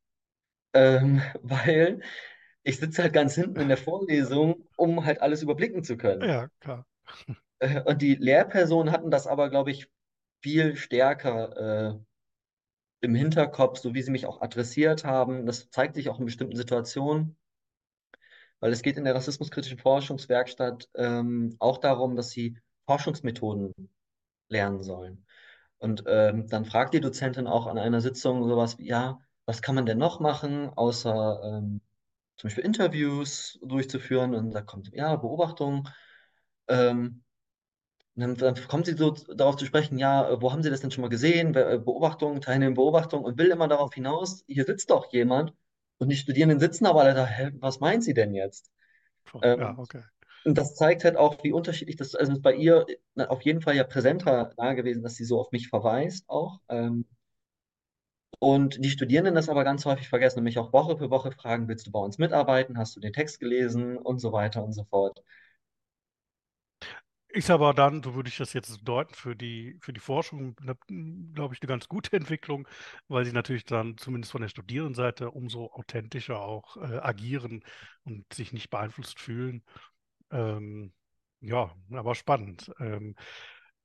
[0.74, 2.02] Ähm, weil
[2.64, 6.28] ich sitze halt ganz hinten in der Vorlesung, um halt alles überblicken zu können.
[6.28, 6.86] Ja, klar.
[7.60, 9.88] Äh, und die Lehrpersonen hatten das aber, glaube ich,
[10.42, 12.00] viel stärker äh,
[13.02, 15.46] im Hinterkopf, so wie sie mich auch adressiert haben.
[15.46, 17.38] Das zeigt sich auch in bestimmten Situationen.
[18.60, 23.74] Weil es geht in der rassismuskritischen Forschungswerkstatt ähm, auch darum, dass sie Forschungsmethoden
[24.50, 25.26] lernen sollen.
[25.82, 29.76] Und ähm, dann fragt die Dozentin auch an einer Sitzung sowas wie, ja, was kann
[29.76, 31.82] man denn noch machen, außer ähm,
[32.38, 34.36] zum Beispiel Interviews durchzuführen?
[34.36, 35.90] Und da kommt, ja, Beobachtung.
[36.68, 37.24] Ähm,
[38.16, 41.02] dann, dann kommt sie so darauf zu sprechen, ja, wo haben Sie das denn schon
[41.02, 41.54] mal gesehen?
[41.54, 45.54] Be- Beobachtung, Teilnehmen Beobachtung und will immer darauf hinaus, hier sitzt doch jemand
[45.98, 48.72] und die Studierenden sitzen aber alle da, hä, was meint sie denn jetzt?
[49.56, 50.04] Ja, Ähm, okay.
[50.44, 52.86] Und das zeigt halt auch, wie unterschiedlich das, also ist bei ihr
[53.28, 56.60] auf jeden Fall ja präsenter da gewesen, dass sie so auf mich verweist auch.
[56.70, 57.06] Ähm,
[58.40, 61.68] und die Studierenden das aber ganz häufig vergessen und mich auch Woche für Woche fragen,
[61.70, 62.78] willst du bei uns mitarbeiten?
[62.78, 63.98] Hast du den Text gelesen?
[63.98, 65.24] Und so weiter und so fort.
[67.34, 70.54] Ist aber dann, so würde ich das jetzt deuten, für die, für die Forschung,
[71.34, 72.68] glaube ich, eine ganz gute Entwicklung,
[73.08, 77.64] weil sie natürlich dann zumindest von der Studierendenseite umso authentischer auch äh, agieren
[78.04, 79.64] und sich nicht beeinflusst fühlen.
[80.32, 80.94] Ähm,
[81.42, 82.72] ja, aber spannend.
[82.80, 83.16] Ähm,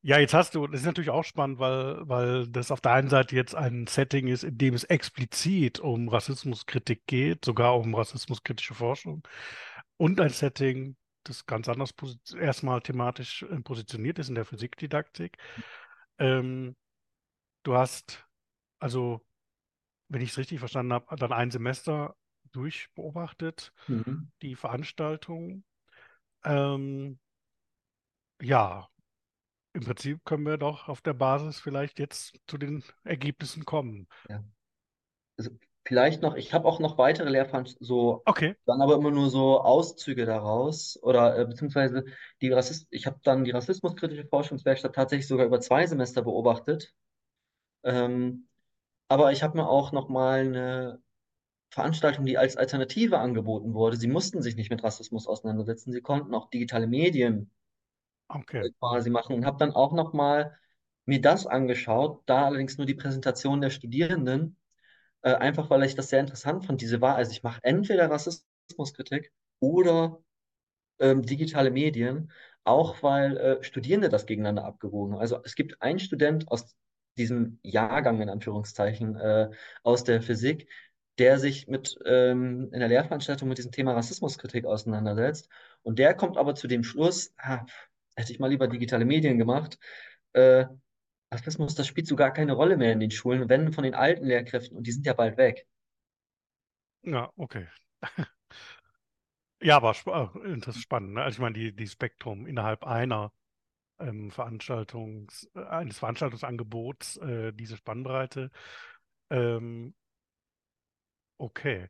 [0.02, 3.08] ja, jetzt hast du, das ist natürlich auch spannend, weil, weil das auf der einen
[3.08, 8.74] Seite jetzt ein Setting ist, in dem es explizit um Rassismuskritik geht, sogar um rassismuskritische
[8.74, 9.26] Forschung,
[9.96, 11.92] und ein Setting, das ganz anders
[12.38, 15.38] erstmal thematisch äh, positioniert ist in der Physikdidaktik.
[16.18, 16.76] Ähm,
[17.64, 18.24] du hast
[18.78, 19.24] also,
[20.08, 22.14] wenn ich es richtig verstanden habe, dann ein Semester
[22.52, 24.30] durchbeobachtet, Mhm.
[24.42, 25.64] die Veranstaltung.
[26.46, 27.18] Ähm,
[28.40, 28.88] ja,
[29.74, 34.08] Im Prinzip können wir doch auf der Basis vielleicht jetzt zu den Ergebnissen kommen.
[34.28, 34.42] Ja.
[35.38, 35.50] Also
[35.84, 39.60] vielleicht noch, ich habe auch noch weitere Lehrveranstaltungen, so, Okay, dann aber immer nur so
[39.60, 42.04] Auszüge daraus oder äh, beziehungsweise
[42.40, 46.94] die Rassist ich habe dann die rassismuskritische Forschungswerkstatt tatsächlich sogar über zwei Semester beobachtet.
[47.84, 48.48] Ähm,
[49.08, 51.02] aber ich habe mir auch noch mal eine
[51.70, 53.96] Veranstaltung, die als Alternative angeboten wurde.
[53.96, 55.92] Sie mussten sich nicht mit Rassismus auseinandersetzen.
[55.92, 57.50] Sie konnten auch digitale Medien
[58.28, 58.66] okay.
[58.66, 60.56] äh, quasi machen und habe dann auch noch mal
[61.04, 64.56] mir das angeschaut, da allerdings nur die Präsentation der Studierenden,
[65.22, 66.80] äh, einfach weil ich das sehr interessant fand.
[66.80, 70.20] Diese war, also ich mache entweder Rassismuskritik oder
[70.98, 72.32] ähm, digitale Medien.
[72.64, 75.20] auch weil äh, Studierende das gegeneinander abgewogen haben.
[75.20, 76.76] Also es gibt einen Student aus
[77.16, 79.50] diesem Jahrgang, in Anführungszeichen, äh,
[79.82, 80.68] aus der Physik,
[81.18, 85.48] der sich mit ähm, in der Lehrveranstaltung mit diesem Thema Rassismuskritik auseinandersetzt.
[85.82, 87.64] Und der kommt aber zu dem Schluss, ah,
[88.16, 89.78] hätte ich mal lieber digitale Medien gemacht,
[90.32, 90.66] äh,
[91.32, 94.26] Rassismus, das spielt so gar keine Rolle mehr in den Schulen, wenn von den alten
[94.26, 95.66] Lehrkräften, und die sind ja bald weg.
[97.02, 97.66] Ja, okay.
[99.62, 101.22] Ja, aber sp äh, das ist spannend, ne?
[101.22, 103.32] Also ich meine, die, die Spektrum innerhalb einer
[103.98, 108.50] ähm, Veranstaltungs, äh, eines Veranstaltungsangebots, äh, diese Spannbreite.
[109.30, 109.94] Ähm,
[111.40, 111.88] okay.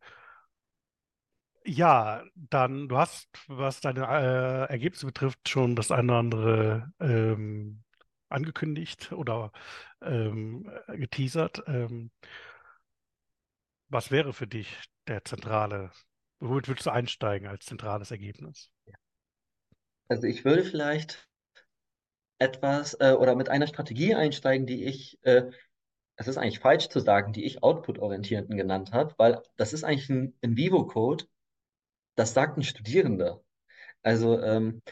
[1.64, 7.82] Ja, dann, du hast, was deine äh, Ergebnisse betrifft, schon das eine oder andere ähm,
[8.28, 9.50] angekündigt oder
[10.00, 11.64] ähm, geteasert.
[11.66, 12.12] Ähm,
[13.88, 14.68] was wäre für dich
[15.08, 15.90] der zentrale,
[16.38, 18.70] womit würdest du einsteigen als zentrales Ergebnis?
[20.08, 21.28] Also ich würde vielleicht
[22.38, 25.50] etwas äh, oder mit einer Strategie einsteigen, die ich, äh,
[26.16, 30.08] es ist eigentlich falsch zu sagen, die ich Output-Orientierten genannt habe, weil das ist eigentlich
[30.08, 31.26] ein In-vivo-Code,
[32.14, 33.42] das sagt ein Studierender.
[34.02, 34.82] Also ähm,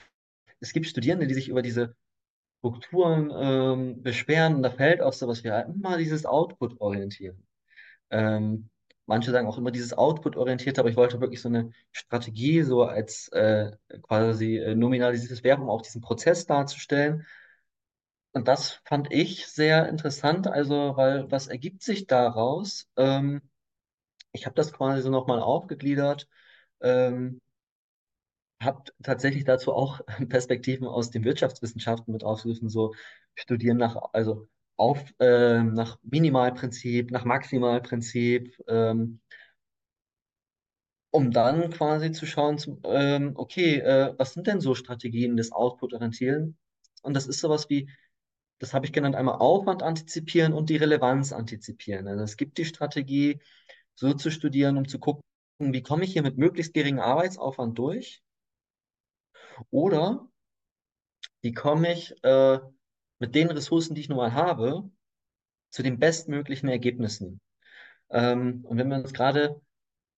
[0.60, 1.96] es gibt Studierende, die sich über diese
[2.58, 7.46] Strukturen ähm, beschweren und da fällt auch sowas wie halt immer dieses Output-Orientieren.
[8.10, 8.70] Ähm,
[9.06, 13.28] manche sagen auch immer dieses Output-orientierte, aber ich wollte wirklich so eine Strategie, so als
[13.28, 13.72] äh,
[14.02, 17.26] quasi äh, nominalisiertes um auch diesen Prozess darzustellen.
[18.34, 22.88] Und das fand ich sehr interessant, also, weil was ergibt sich daraus?
[22.96, 23.40] Ähm,
[24.32, 26.28] ich habe das quasi so nochmal aufgegliedert,
[26.82, 27.40] ähm,
[28.62, 32.94] habe tatsächlich dazu auch Perspektiven aus den Wirtschaftswissenschaften mit aufgegriffen, so
[33.34, 39.20] studieren nach, also auf, äh, nach Minimalprinzip, nach Maximalprinzip, ähm,
[41.10, 45.52] um dann quasi zu schauen, zu, ähm, okay, äh, was sind denn so Strategien des
[45.52, 46.56] Output-Orientieren?
[47.02, 47.88] Und das ist sowas wie,
[48.58, 52.08] das habe ich genannt, einmal Aufwand antizipieren und die Relevanz antizipieren.
[52.08, 53.40] Also es gibt die Strategie,
[53.94, 55.22] so zu studieren, um zu gucken,
[55.58, 58.22] wie komme ich hier mit möglichst geringem Arbeitsaufwand durch?
[59.70, 60.28] Oder
[61.42, 62.58] wie komme ich äh,
[63.18, 64.90] mit den Ressourcen, die ich nun mal habe,
[65.70, 67.40] zu den bestmöglichen Ergebnissen?
[68.10, 69.60] Ähm, und wenn wir uns gerade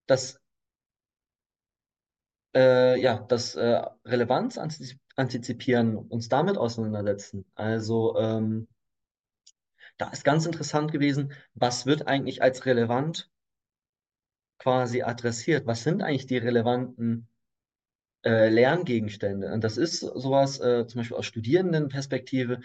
[0.07, 0.41] das,
[2.55, 4.59] äh, ja, das äh, Relevanz
[5.17, 8.69] antizipieren, uns damit auseinandersetzen, also ähm,
[9.99, 13.31] da ist ganz interessant gewesen, was wird eigentlich als relevant
[14.59, 15.67] quasi adressiert?
[15.67, 17.29] Was sind eigentlich die relevanten
[18.25, 19.53] äh, Lerngegenstände?
[19.53, 22.61] Und das ist sowas, äh, zum Beispiel aus Studierendenperspektive,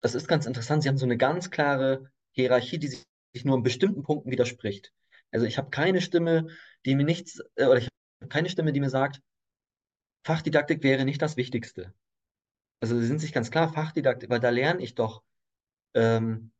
[0.00, 0.82] das ist ganz interessant.
[0.82, 3.04] Sie haben so eine ganz klare Hierarchie, die sich
[3.44, 4.92] nur in bestimmten Punkten widerspricht.
[5.30, 6.48] Also ich habe keine Stimme,
[6.84, 7.88] die mir nichts, äh, oder ich
[8.20, 9.20] habe keine Stimme, die mir sagt,
[10.24, 11.94] Fachdidaktik wäre nicht das Wichtigste.
[12.80, 15.22] Also sie sind sich ganz klar, Fachdidaktik, weil da lerne ich doch,
[15.94, 16.52] ähm,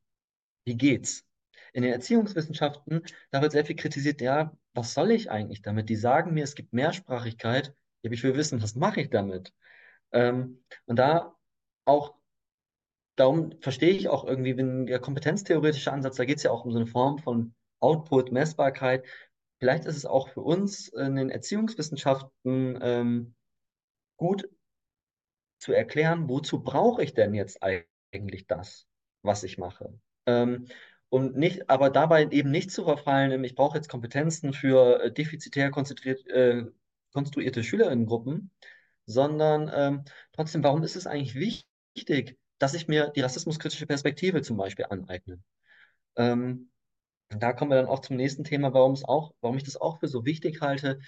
[0.64, 1.26] wie geht's.
[1.72, 5.88] In den Erziehungswissenschaften, da wird sehr viel kritisiert, ja, was soll ich eigentlich damit?
[5.88, 9.52] Die sagen mir, es gibt Mehrsprachigkeit, ich will wissen, was mache ich damit?
[10.12, 11.36] Ähm, und da
[11.84, 12.14] auch,
[13.16, 16.72] darum verstehe ich auch irgendwie, wenn der kompetenztheoretische Ansatz, da geht es ja auch um
[16.72, 19.04] so eine Form von Output, Messbarkeit.
[19.58, 23.34] Vielleicht ist es auch für uns in den Erziehungswissenschaften ähm,
[24.20, 24.46] gut
[25.58, 28.86] zu erklären, wozu brauche ich denn jetzt eigentlich das,
[29.22, 29.98] was ich mache?
[30.26, 30.66] Ähm,
[31.08, 35.70] und nicht, aber dabei eben nicht zu verfallen, ich brauche jetzt Kompetenzen für äh, defizitär
[35.74, 36.64] äh,
[37.12, 38.50] konstruierte Schülerinnengruppen,
[39.06, 44.58] sondern ähm, trotzdem, warum ist es eigentlich wichtig, dass ich mir die rassismuskritische Perspektive zum
[44.58, 45.40] Beispiel aneigne?
[46.16, 46.70] Ähm,
[47.30, 49.98] da kommen wir dann auch zum nächsten Thema, warum es auch, warum ich das auch
[49.98, 51.00] für so wichtig halte,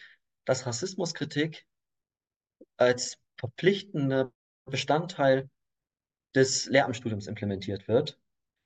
[0.47, 1.67] dass Rassismuskritik
[2.83, 4.33] als verpflichtender
[4.67, 5.49] Bestandteil
[6.35, 8.19] des Lehramtsstudiums implementiert wird,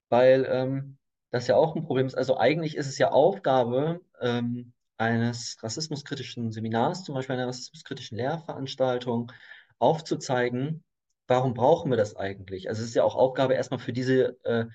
[0.09, 0.99] weil ähm,
[1.31, 2.15] das ja auch ein Problem ist.
[2.15, 9.33] Also eigentlich ist es ja Aufgabe ähm, eines rassismuskritischen Seminars, zum Beispiel einer rassismuskritischen Lehrveranstaltung,
[9.79, 10.85] aufzuzeigen,
[11.27, 12.69] warum brauchen wir das eigentlich?
[12.69, 14.67] Also es ist ja auch Aufgabe erstmal für diese äh,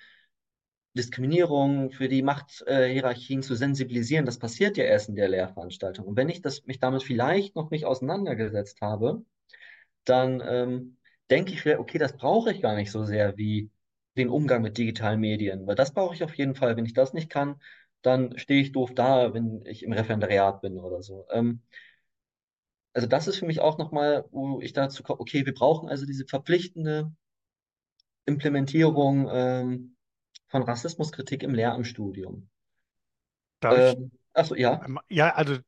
[0.93, 4.25] Diskriminierung, für die Machthierarchien äh, zu sensibilisieren.
[4.25, 6.05] Das passiert ja erst in der Lehrveranstaltung.
[6.05, 9.23] Und wenn ich das, mich damit vielleicht noch nicht auseinandergesetzt habe,
[10.05, 10.97] dann ähm,
[11.29, 13.69] denke ich, okay, das brauche ich gar nicht so sehr wie
[14.17, 16.75] den Umgang mit digitalen Medien, weil das brauche ich auf jeden Fall.
[16.77, 17.61] Wenn ich das nicht kann,
[18.01, 21.25] dann stehe ich doof da, wenn ich im Referendariat bin oder so.
[21.31, 21.61] Ähm,
[22.93, 26.05] also das ist für mich auch nochmal, wo ich dazu komme, okay, wir brauchen also
[26.05, 27.11] diese verpflichtende
[28.25, 29.95] Implementierung ähm,
[30.47, 32.49] von Rassismuskritik im Lehramtsstudium.
[33.61, 34.85] Darf Ähm, Achso, ja.
[34.85, 35.59] Ähm, Ja, also äh,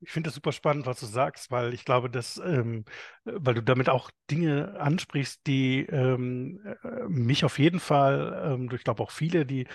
[0.00, 2.84] ich finde das super spannend, was du sagst, weil ich glaube, dass, ähm,
[3.24, 8.84] weil du damit auch Dinge ansprichst, die ähm, äh, mich auf jeden Fall, ähm, ich
[8.84, 9.66] glaube auch viele, die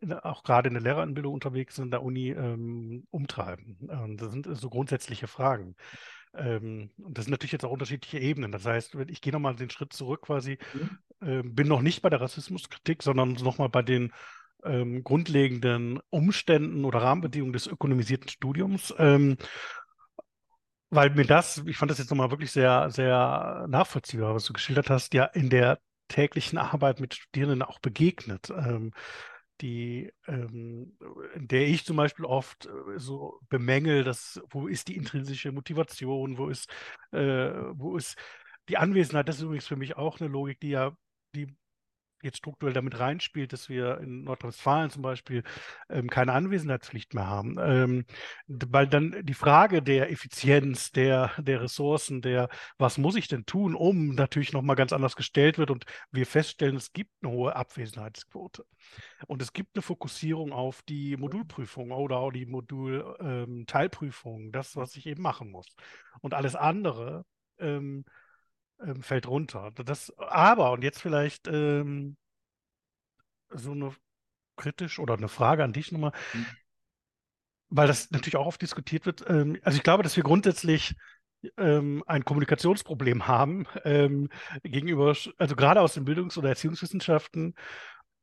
[0.00, 3.78] in- auch gerade in der Lehreranbildung unterwegs sind, in der Uni ähm, umtreiben.
[3.90, 5.76] Und das sind so grundsätzliche Fragen.
[6.34, 8.52] Ähm, und das sind natürlich jetzt auch unterschiedliche Ebenen.
[8.52, 10.98] Das heißt, ich gehe nochmal den Schritt zurück quasi, Mhm.
[11.20, 14.12] äh, bin noch nicht bei der Rassismuskritik, sondern nochmal bei den
[14.64, 18.94] ähm, grundlegenden Umständen oder Rahmenbedingungen des ökonomisierten Studiums.
[18.98, 19.36] Ähm,
[20.90, 24.90] weil mir das, ich fand das jetzt nochmal wirklich sehr, sehr nachvollziehbar, was du geschildert
[24.90, 25.78] hast, ja in der
[26.08, 28.50] täglichen Arbeit mit Studierenden auch begegnet.
[28.50, 28.92] Ähm,
[29.60, 30.96] die, ähm,
[31.34, 36.38] in der ich zum Beispiel oft äh, so bemängel, dass, wo ist die intrinsische Motivation,
[36.38, 36.70] wo ist,
[37.10, 38.16] äh, wo ist
[38.68, 40.96] die Anwesenheit, das ist übrigens für mich auch eine Logik, die ja,
[41.34, 41.56] die
[42.22, 45.42] jetzt strukturell damit reinspielt, dass wir in Nordrhein-Westfalen zum Beispiel
[45.88, 47.56] ähm, keine Anwesenheitspflicht mehr haben.
[47.60, 48.04] Ähm,
[48.46, 52.48] weil dann die Frage der Effizienz, der, der Ressourcen, der
[52.78, 56.76] was muss ich denn tun, um natürlich nochmal ganz anders gestellt wird und wir feststellen,
[56.76, 58.64] es gibt eine hohe Abwesenheitsquote.
[59.26, 65.06] Und es gibt eine Fokussierung auf die Modulprüfung oder auch die Modul-Teilprüfung, das, was ich
[65.06, 65.66] eben machen muss.
[66.20, 67.24] Und alles andere
[67.58, 68.04] ähm,
[68.84, 69.70] ähm, fällt runter.
[69.72, 72.16] Das, aber, und jetzt vielleicht ähm,
[73.50, 73.94] so eine
[74.56, 76.46] kritisch oder eine Frage an dich nochmal, Mhm.
[77.70, 79.24] weil das natürlich auch oft diskutiert wird.
[79.28, 80.94] Ähm, also ich glaube, dass wir grundsätzlich
[81.56, 84.28] ähm, ein Kommunikationsproblem haben ähm,
[84.62, 87.54] gegenüber, also gerade aus den Bildungs- oder Erziehungswissenschaften,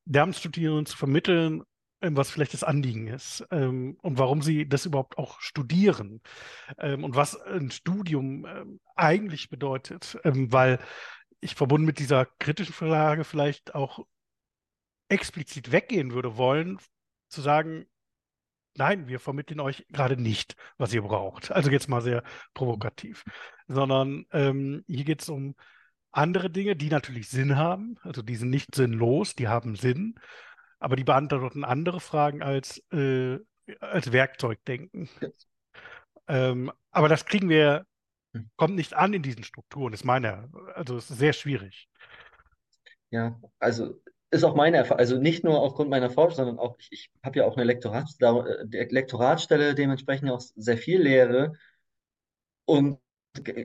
[0.06, 1.64] Lehramtsstudierenden zu vermitteln,
[2.12, 6.22] was vielleicht das Anliegen ist ähm, und warum sie das überhaupt auch studieren
[6.78, 10.80] ähm, und was ein Studium ähm, eigentlich bedeutet, ähm, weil
[11.40, 14.06] ich verbunden mit dieser kritischen Frage vielleicht auch
[15.10, 16.80] explizit weggehen würde wollen,
[17.30, 17.86] zu sagen,
[18.76, 21.52] nein, wir vermitteln euch gerade nicht, was ihr braucht.
[21.52, 23.24] Also jetzt mal sehr provokativ,
[23.68, 25.56] sondern ähm, hier geht es um
[26.12, 27.98] andere Dinge, die natürlich Sinn haben.
[28.02, 30.16] Also die sind nicht sinnlos, die haben Sinn,
[30.80, 33.40] aber die beantworten andere Fragen als, äh,
[33.80, 35.10] als Werkzeugdenken.
[36.28, 37.86] Ähm, aber das kriegen wir,
[38.58, 41.90] kommt nicht an in diesen Strukturen, ist meine, also es ist sehr schwierig.
[43.12, 44.02] Ja, also
[44.32, 47.40] ist auch meine Erfahrung, also nicht nur aufgrund meiner Forschung, sondern auch, ich, ich habe
[47.40, 51.54] ja auch eine Lektorats, da- äh, Lektoratsstelle, dementsprechend auch sehr viel Lehre.
[52.66, 53.00] Und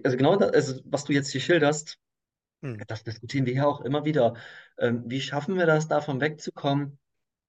[0.05, 1.99] also genau das, also was du jetzt hier schilderst,
[2.63, 4.35] Hm, das diskutieren wir ja auch immer wieder.
[4.79, 6.99] Ähm, wie schaffen wir das, davon wegzukommen?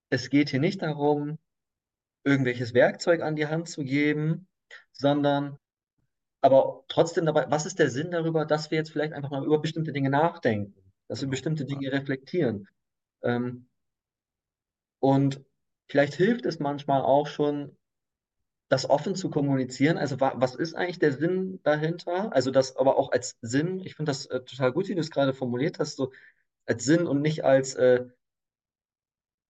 [0.09, 1.37] Es geht hier nicht darum,
[2.23, 4.47] irgendwelches Werkzeug an die Hand zu geben,
[4.91, 5.57] sondern
[6.41, 9.59] aber trotzdem dabei, was ist der Sinn darüber, dass wir jetzt vielleicht einfach mal über
[9.61, 10.73] bestimmte Dinge nachdenken,
[11.07, 11.31] dass wir genau.
[11.31, 11.65] bestimmte.
[11.65, 12.67] Dinge reflektieren?
[13.21, 13.67] Ähm,
[14.99, 15.43] und
[15.87, 17.77] vielleicht hilft es manchmal auch schon,
[18.71, 19.97] das offen zu kommunizieren.
[19.97, 22.33] Also wa was ist eigentlich der Sinn dahinter?
[22.33, 25.11] Also das aber auch als Sinn, ich finde das äh, total gut, wie du es
[25.11, 26.13] gerade formuliert hast, so
[26.65, 28.05] als Sinn und nicht als äh,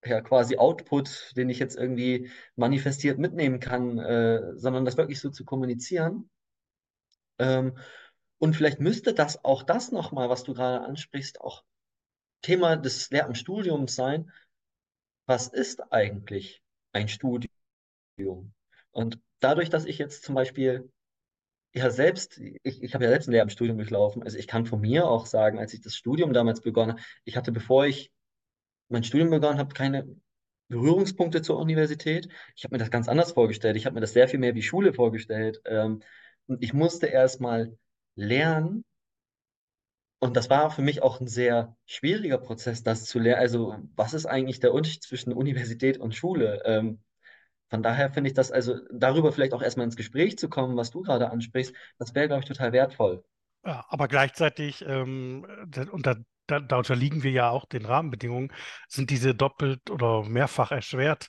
[0.04, 5.30] ja, quasi Output, den ich jetzt irgendwie manifestiert mitnehmen kann, äh, sondern das wirklich so
[5.30, 6.32] zu kommunizieren.
[7.38, 7.78] Ähm,
[8.40, 11.64] und vielleicht müsste das auch das nochmal, was du gerade ansprichst, auch
[12.42, 14.32] Thema des Lehramtsstudiums sein.
[15.28, 17.52] Was ist eigentlich ein Studium?
[18.92, 20.90] Und dadurch, dass ich jetzt zum Beispiel
[21.74, 25.08] ja selbst, ich, ich habe ja selbst ein Lehramtsstudium durchlaufen, also ich kann von mir
[25.08, 28.12] auch sagen, als ich das Studium damals begonnen habe, ich hatte, bevor ich
[28.90, 30.08] mein Studium begonnen habe, keine
[30.72, 32.30] Berührungspunkte zur Universität.
[32.56, 33.78] Ich habe mir das ganz anders vorgestellt.
[33.78, 35.62] Ich habe mir das sehr viel mehr wie Schule vorgestellt.
[35.66, 36.02] Ähm,
[36.48, 37.78] und ich musste erst mal
[38.16, 38.84] lernen.
[40.20, 43.42] Und das war für mich auch ein sehr schwieriger Prozess, das zu lernen.
[43.42, 46.62] Also, was ist eigentlich der Unterschied zwischen Universität und Schule?
[46.66, 47.00] Ähm,
[47.72, 50.92] von daher finde ich das, also darüber vielleicht auch erstmal ins Gespräch zu kommen, was
[50.92, 53.24] du gerade ansprichst, das wäre, glaube ich, total wertvoll.
[53.66, 55.48] Ja, aber gleichzeitig, ähm,
[55.92, 56.16] und da,
[56.48, 58.52] da, da unterliegen wir ja auch den Rahmenbedingungen,
[58.90, 61.28] sind diese doppelt oder mehrfach erschwert,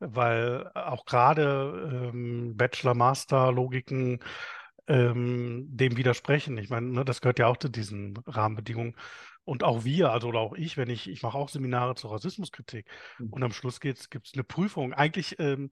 [0.00, 4.18] weil auch gerade ähm, Bachelor-Master-Logiken
[4.88, 6.58] ähm, dem widersprechen.
[6.58, 8.96] Ich meine, ne, das gehört ja auch zu diesen Rahmenbedingungen.
[9.44, 12.86] Und auch wir, also oder auch ich, wenn ich, ich mache auch Seminare zur Rassismuskritik
[13.30, 14.94] und am Schluss gibt es eine Prüfung.
[14.94, 15.70] Eigentlich ähm,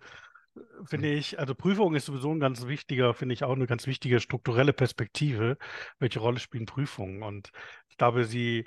[0.85, 4.21] finde ich, also Prüfung ist sowieso ein ganz wichtiger, finde ich auch eine ganz wichtige
[4.21, 5.57] strukturelle Perspektive.
[5.99, 7.23] Welche Rolle spielen Prüfungen?
[7.23, 7.51] Und
[7.89, 8.67] ich glaube, sie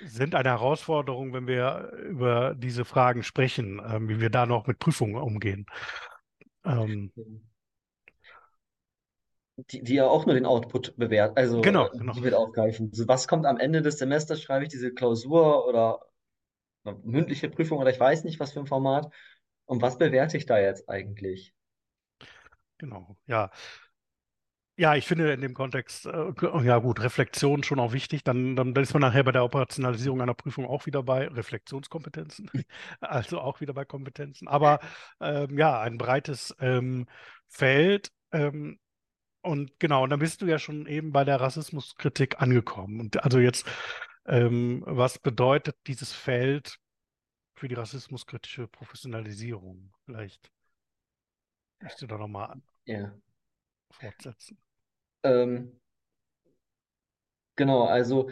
[0.00, 4.78] sind eine Herausforderung, wenn wir über diese Fragen sprechen, ähm, wie wir da noch mit
[4.78, 5.66] Prüfungen umgehen.
[6.64, 7.12] Ähm,
[9.56, 12.12] Die, die ja auch nur den Output bewerten, also genau, äh, genau.
[12.12, 12.90] die mit aufgreifen.
[12.92, 14.42] So, was kommt am Ende des Semesters?
[14.42, 16.00] Schreibe ich diese Klausur oder
[17.02, 19.12] mündliche Prüfung oder ich weiß nicht, was für ein Format.
[19.66, 21.54] Und was bewerte ich da jetzt eigentlich?
[22.78, 23.50] Genau, ja.
[24.76, 26.32] Ja, ich finde in dem Kontext, äh,
[26.64, 28.24] ja gut, Reflexion schon auch wichtig.
[28.24, 32.50] Dann, dann ist man nachher bei der Operationalisierung einer Prüfung auch wieder bei Reflexionskompetenzen,
[33.00, 34.48] also auch wieder bei Kompetenzen.
[34.48, 34.80] Aber
[35.20, 37.06] ähm, ja, ein breites ähm,
[37.46, 38.10] Feld.
[38.32, 38.80] Ähm,
[39.44, 43.00] und genau, und dann bist du ja schon eben bei der Rassismuskritik angekommen.
[43.00, 43.66] Und also jetzt,
[44.26, 46.78] ähm, was bedeutet dieses Feld
[47.54, 49.92] für die rassismuskritische Professionalisierung?
[50.06, 50.50] Vielleicht
[51.80, 53.14] möchtest du da nochmal Ja.
[53.90, 54.58] fortsetzen.
[55.24, 55.72] Ähm,
[57.56, 58.30] genau, also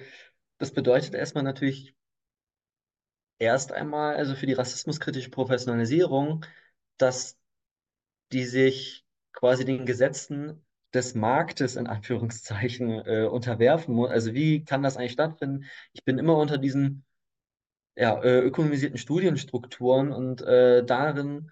[0.59, 1.95] das bedeutet erstmal natürlich
[3.39, 6.45] erst einmal, also für die rassismuskritische Professionalisierung,
[6.99, 7.39] dass
[8.33, 14.11] die sich quasi den Gesetzen des Marktes in Anführungszeichen äh, unterwerfen muss.
[14.11, 15.65] Also wie kann das eigentlich stattfinden?
[15.93, 17.05] Ich bin immer unter diesen
[17.97, 21.51] ja, äh, ökonomisierten Studienstrukturen und äh, darin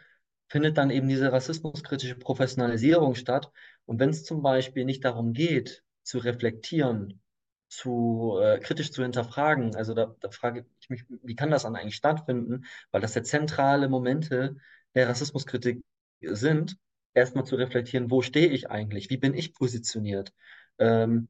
[0.49, 3.53] findet dann eben diese rassismuskritische Professionalisierung statt.
[3.87, 7.21] Und wenn es zum Beispiel nicht darum geht, zu reflektieren,
[7.69, 11.77] zu äh, kritisch zu hinterfragen, also da, da frage ich mich, wie kann das dann
[11.77, 12.65] eigentlich stattfinden?
[12.91, 14.57] Weil das ja zentrale Momente
[14.95, 15.85] der Rassismuskritik
[16.21, 16.77] sind,
[17.15, 20.33] erstmal zu reflektieren, wo stehe ich eigentlich, wie bin ich positioniert?
[20.79, 21.29] Ähm,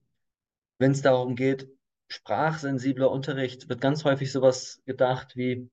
[0.79, 1.69] wenn es darum geht,
[2.09, 5.71] sprachsensibler Unterricht, wird ganz häufig sowas gedacht wie,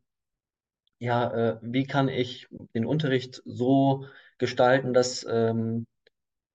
[1.00, 4.06] ja, äh, wie kann ich den Unterricht so
[4.38, 5.88] gestalten, dass ähm,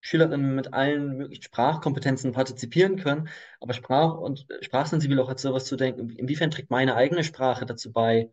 [0.00, 3.28] Schülerinnen mit allen möglichen Sprachkompetenzen partizipieren können,
[3.61, 7.92] aber Sprach- und sprachsensibel auch als sowas zu denken, inwiefern trägt meine eigene Sprache dazu
[7.92, 8.30] bei,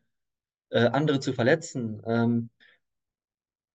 [0.70, 2.02] äh, andere zu verletzen?
[2.06, 2.50] Ähm,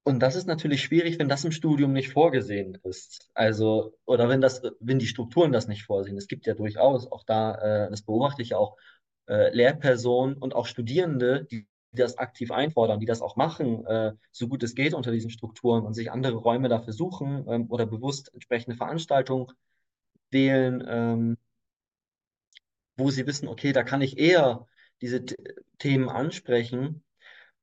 [0.05, 3.31] und das ist natürlich schwierig, wenn das im Studium nicht vorgesehen ist.
[3.33, 6.19] Also, oder wenn das, wenn die Strukturen das nicht vorsehen.
[6.19, 8.77] Es gibt ja durchaus auch da, äh, das beobachte ich ja auch,
[9.29, 14.49] äh, Lehrpersonen und auch Studierende, die, das aktiv einfordern, die das auch machen, äh, so
[14.49, 18.31] gut es geht unter diesen Strukturen und sich andere Räume dafür suchen, ähm, oder bewusst
[18.35, 19.53] entsprechende Veranstaltungen
[20.31, 21.39] wählen, ähm,
[22.97, 24.67] wo sie wissen, okay, da kann ich eher
[25.01, 25.25] diese
[25.79, 27.04] Themen ansprechen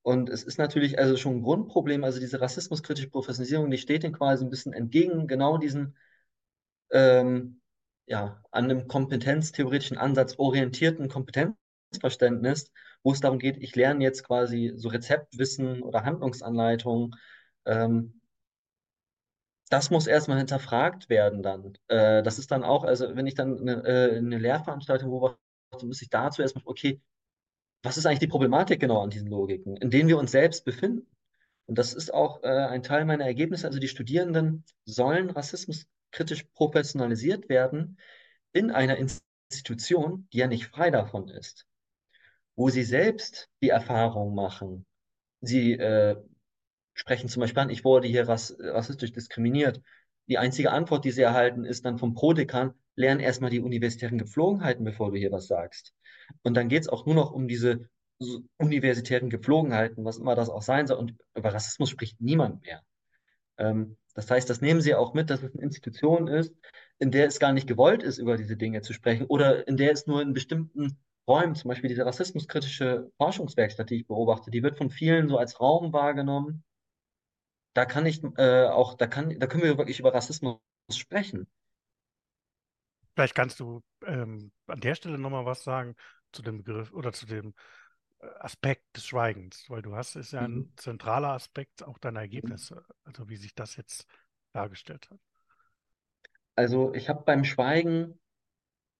[0.04, 4.14] und es ist natürlich also schon ein Grundproblem, also diese rassismuskritische Professionalisierung, die steht dem
[4.14, 5.96] quasi ein bisschen entgegen, genau diesen,
[6.92, 7.62] ähm,
[8.08, 12.72] ja, an einem kompetenztheoretischen Ansatz orientierten Kompetenzverständnis,
[13.04, 17.16] wo es darum geht, ich lerne jetzt quasi so Rezeptwissen oder Handlungsanleitungen.
[17.66, 18.22] Ähm,
[19.70, 21.78] das muss erstmal hinterfragt werden dann.
[21.88, 25.40] Äh, das ist dann auch, also wenn ich dann eine, äh, eine Lehrveranstaltung beobachte,
[25.86, 27.02] muss ich dazu erstmal, okay,
[27.84, 31.08] was ist eigentlich die Problematik genau an diesen Logiken, in denen wir uns selbst befinden?
[31.66, 33.68] Und das ist auch äh, ein Teil meiner Ergebnisse.
[33.68, 37.98] Also die Studierenden sollen rassismuskritisch professionalisiert werden
[38.52, 41.66] in einer Institution, die ja nicht frei davon ist,
[42.56, 44.86] wo sie selbst die Erfahrung machen.
[45.42, 46.18] Sie äh,
[46.94, 49.82] sprechen zum Beispiel an, ich wurde hier rass rassistisch diskriminiert.
[50.28, 54.86] Die einzige Antwort, die sie erhalten, ist dann vom Prodekan, lern erstmal die universitären Gepflogenheiten,
[54.86, 55.94] bevor du hier was sagst.
[56.44, 57.90] Und dann geht es auch nur noch um diese
[58.58, 60.98] universitären Gepflogenheiten, was immer das auch sein soll.
[60.98, 62.82] Und über Rassismus spricht niemand mehr.
[63.58, 66.54] Ähm, das heißt, das nehmen sie auch mit, dass es eine Institution ist,
[67.00, 69.92] in der es gar nicht gewollt ist, über diese Dinge zu sprechen oder in der
[69.92, 74.78] es nur in bestimmten Räumen, zum Beispiel diese rassismuskritische Forschungswerkstatt, die ich beobachte, die wird
[74.78, 76.64] von vielen so als Raum wahrgenommen.
[77.74, 80.58] Da kann ich äh, auch, da kann, da können wir wirklich über Rassismus
[80.92, 81.48] sprechen.
[83.16, 85.96] Vielleicht kannst du ähm, an der Stelle nochmal was sagen
[86.34, 87.54] zu dem Begriff oder zu dem
[88.22, 90.48] äh, Aspekt des Schweigens, weil du hast, ist ja Mhm.
[90.48, 92.62] ein zentraler Aspekt auch deiner Mhm.
[92.62, 94.08] Ergebnisse, also wie sich das jetzt
[94.54, 95.20] dargestellt hat.
[96.56, 98.20] Also ich habe beim Schweigen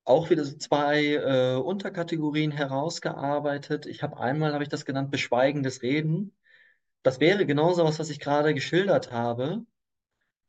[0.06, 3.86] auch wieder so zwei äh, Unterkategorien herausgearbeitet.
[3.88, 6.36] Ich habe einmal, habe ich das genannt, beschweigendes Reden.
[7.04, 9.66] Das wäre genau so was, was ich gerade geschildert habe.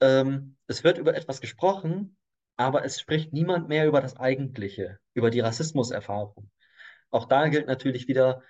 [0.01, 2.17] Ähm, es wird über etwas gesprochen,
[2.57, 6.51] aber es spricht niemand mehr über das Eigentliche, über die Rassismuserfahrung.
[7.13, 8.43] Auch da gilt natürlich wieder,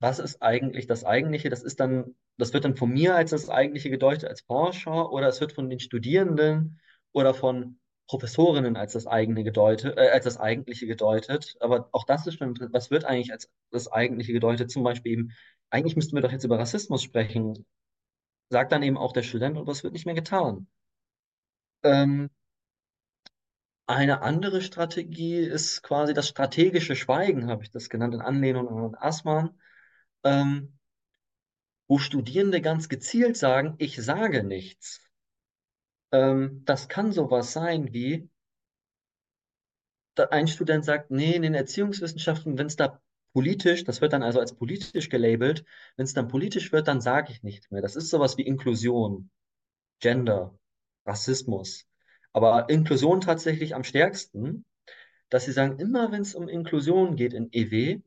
[0.00, 1.48] was ist eigentlich das Eigentliche?
[1.50, 5.28] Das ist dann, das wird dann von mir als das Eigentliche gedeutet als Forscher oder
[5.28, 6.80] es wird von den Studierenden
[7.12, 11.56] oder von Professorinnen als das eigene gedeutet, äh, als das Eigentliche gedeutet.
[11.60, 14.70] Aber auch das ist schon, was wird eigentlich als das Eigentliche gedeutet?
[14.70, 15.32] Zum Beispiel eben,
[15.70, 17.66] eigentlich müssten wir doch jetzt über Rassismus sprechen.
[18.50, 20.68] Sagt dann eben auch der Student, aber es wird nicht mehr getan.
[21.82, 22.30] Ähm,
[23.88, 28.94] eine andere Strategie ist quasi das strategische Schweigen, habe ich das genannt, in Anlehnung an
[28.94, 29.58] Assmann.
[30.24, 30.78] Ähm,
[31.88, 35.00] wo Studierende ganz gezielt sagen, ich sage nichts.
[36.12, 38.28] Ähm, das kann sowas sein wie,
[40.30, 43.00] ein Student sagt, nee, in den Erziehungswissenschaften, wenn es da
[43.32, 45.64] politisch, das wird dann also als politisch gelabelt.
[45.96, 47.82] Wenn es dann politisch wird, dann sage ich nichts mehr.
[47.82, 49.30] Das ist sowas wie Inklusion,
[50.00, 50.58] Gender,
[51.06, 51.86] Rassismus.
[52.32, 54.64] Aber Inklusion tatsächlich am stärksten,
[55.30, 58.00] dass sie sagen, immer wenn es um Inklusion geht in EW,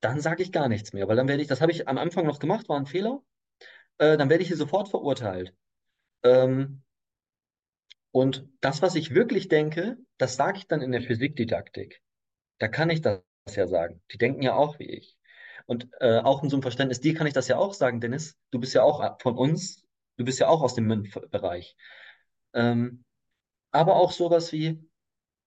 [0.00, 2.26] dann sage ich gar nichts mehr, weil dann werde ich, das habe ich am Anfang
[2.26, 3.22] noch gemacht, war ein Fehler,
[3.98, 5.54] äh, dann werde ich hier sofort verurteilt.
[6.24, 6.82] Ähm,
[8.10, 12.02] und das, was ich wirklich denke, das sage ich dann in der Physikdidaktik.
[12.58, 13.22] Da kann ich das
[13.54, 14.02] ja sagen.
[14.12, 15.16] Die denken ja auch wie ich.
[15.66, 18.36] Und äh, auch in so einem Verständnis, dir kann ich das ja auch sagen, Dennis.
[18.50, 19.84] Du bist ja auch von uns,
[20.16, 21.76] du bist ja auch aus dem MINT-Bereich.
[22.54, 23.04] Ähm,
[23.70, 24.84] aber auch sowas wie,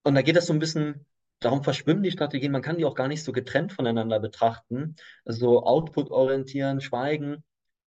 [0.04, 1.06] und da geht das so ein bisschen,
[1.40, 4.96] darum verschwimmen die Strategien, man kann die auch gar nicht so getrennt voneinander betrachten.
[5.26, 7.44] Also Output orientieren, Schweigen.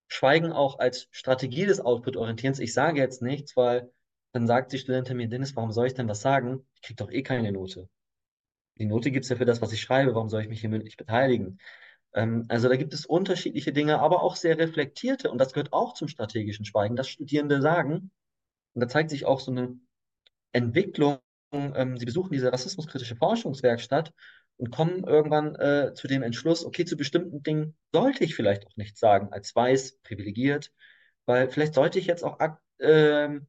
[0.08, 2.60] Schweigen auch als Strategie des Output-Orientierens.
[2.60, 3.92] Ich sage jetzt nichts, weil
[4.32, 6.66] dann sagt die Studentin mir, Dennis, warum soll ich denn was sagen?
[6.74, 7.88] Ich kriege doch eh keine Note.
[8.78, 10.14] Die Note gibt es ja für das, was ich schreibe.
[10.14, 11.58] Warum soll ich mich hier mündlich beteiligen?
[12.14, 15.30] Ähm, also da gibt es unterschiedliche Dinge, aber auch sehr reflektierte.
[15.30, 18.10] Und das gehört auch zum strategischen Schweigen, dass Studierende sagen,
[18.74, 19.78] und da zeigt sich auch so eine
[20.52, 21.18] Entwicklung.
[21.52, 24.12] Ähm, sie besuchen diese rassismuskritische Forschungswerkstatt
[24.58, 28.76] und kommen irgendwann äh, zu dem Entschluss, okay, zu bestimmten Dingen sollte ich vielleicht auch
[28.76, 30.72] nichts sagen, als weiß, privilegiert,
[31.26, 33.40] weil vielleicht sollte ich jetzt auch ak äh,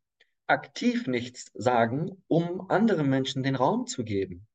[0.48, 4.48] aktiv nichts sagen, um anderen Menschen den Raum zu geben.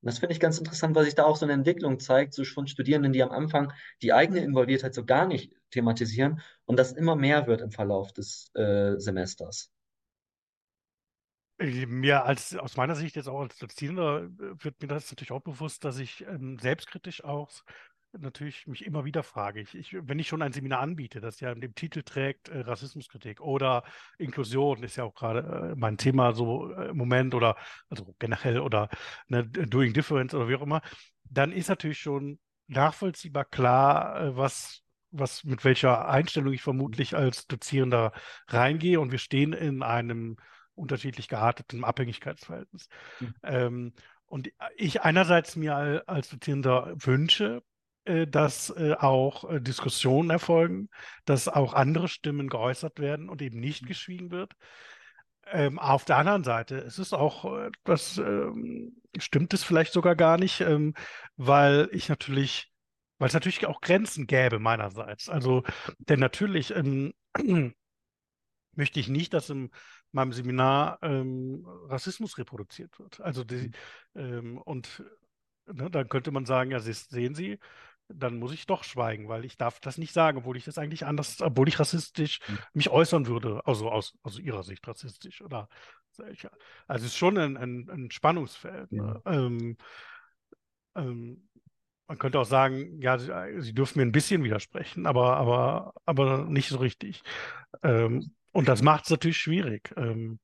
[0.00, 2.44] Und das finde ich ganz interessant, weil sich da auch so eine Entwicklung zeigt, so
[2.44, 7.14] von Studierenden, die am Anfang die eigene Involviertheit so gar nicht thematisieren und das immer
[7.16, 9.70] mehr wird im Verlauf des äh, Semesters.
[11.58, 15.42] Mir als aus meiner Sicht jetzt auch als Dozierender äh, wird mir das natürlich auch
[15.42, 17.50] bewusst, dass ich ähm, selbstkritisch auch
[18.18, 19.60] natürlich mich immer wieder frage.
[19.60, 23.40] Ich, ich, wenn ich schon ein Seminar anbiete, das ja dem Titel trägt äh, Rassismuskritik
[23.40, 23.84] oder
[24.18, 27.56] Inklusion, ist ja auch gerade äh, mein Thema so äh, im Moment oder
[27.88, 28.88] also generell oder
[29.28, 30.82] ne, Doing Difference oder wie auch immer,
[31.24, 34.80] dann ist natürlich schon nachvollziehbar klar, äh, was
[35.14, 38.12] was mit welcher Einstellung ich vermutlich als Dozierender
[38.48, 40.38] reingehe und wir stehen in einem
[40.74, 42.88] unterschiedlich gearteten Abhängigkeitsverhältnis.
[43.20, 43.34] Mhm.
[43.42, 43.92] Ähm,
[44.26, 47.62] und ich einerseits mir als Dozierender wünsche,
[48.04, 50.88] äh, dass äh, auch äh, Diskussionen erfolgen,
[51.24, 53.86] dass auch andere Stimmen geäußert werden und eben nicht mhm.
[53.86, 54.54] geschwiegen wird.
[55.46, 57.44] Ähm, auf der anderen Seite es ist auch,
[57.84, 60.94] das ähm, stimmt es vielleicht sogar gar nicht, ähm,
[61.36, 62.72] weil ich natürlich,
[63.18, 65.28] weil es natürlich auch Grenzen gäbe meinerseits.
[65.28, 65.62] Also,
[65.98, 67.12] denn natürlich ähm,
[68.74, 69.70] möchte ich nicht, dass in
[70.12, 73.20] meinem Seminar ähm, Rassismus reproduziert wird.
[73.20, 73.72] Also die,
[74.14, 74.20] mhm.
[74.20, 75.04] ähm, und
[75.66, 77.58] ne, dann könnte man sagen, ja, sehen Sie,
[78.08, 81.06] dann muss ich doch schweigen, weil ich darf das nicht sagen, obwohl ich das eigentlich
[81.06, 82.58] anders, obwohl ich rassistisch mhm.
[82.74, 85.68] mich äußern würde, also aus, aus ihrer Sicht rassistisch oder
[86.18, 86.44] also
[86.88, 88.92] es ist schon ein, ein, ein Spannungsfeld.
[88.92, 89.22] Ne?
[89.24, 89.32] Ja.
[89.32, 89.76] Ähm,
[90.94, 91.48] ähm,
[92.12, 93.32] man könnte auch sagen, ja, sie,
[93.62, 97.22] sie, dürfen mir ein bisschen widersprechen, aber, aber, aber nicht so richtig.
[97.82, 99.94] Ähm, und das macht es natürlich schwierig.
[99.96, 100.38] Ähm,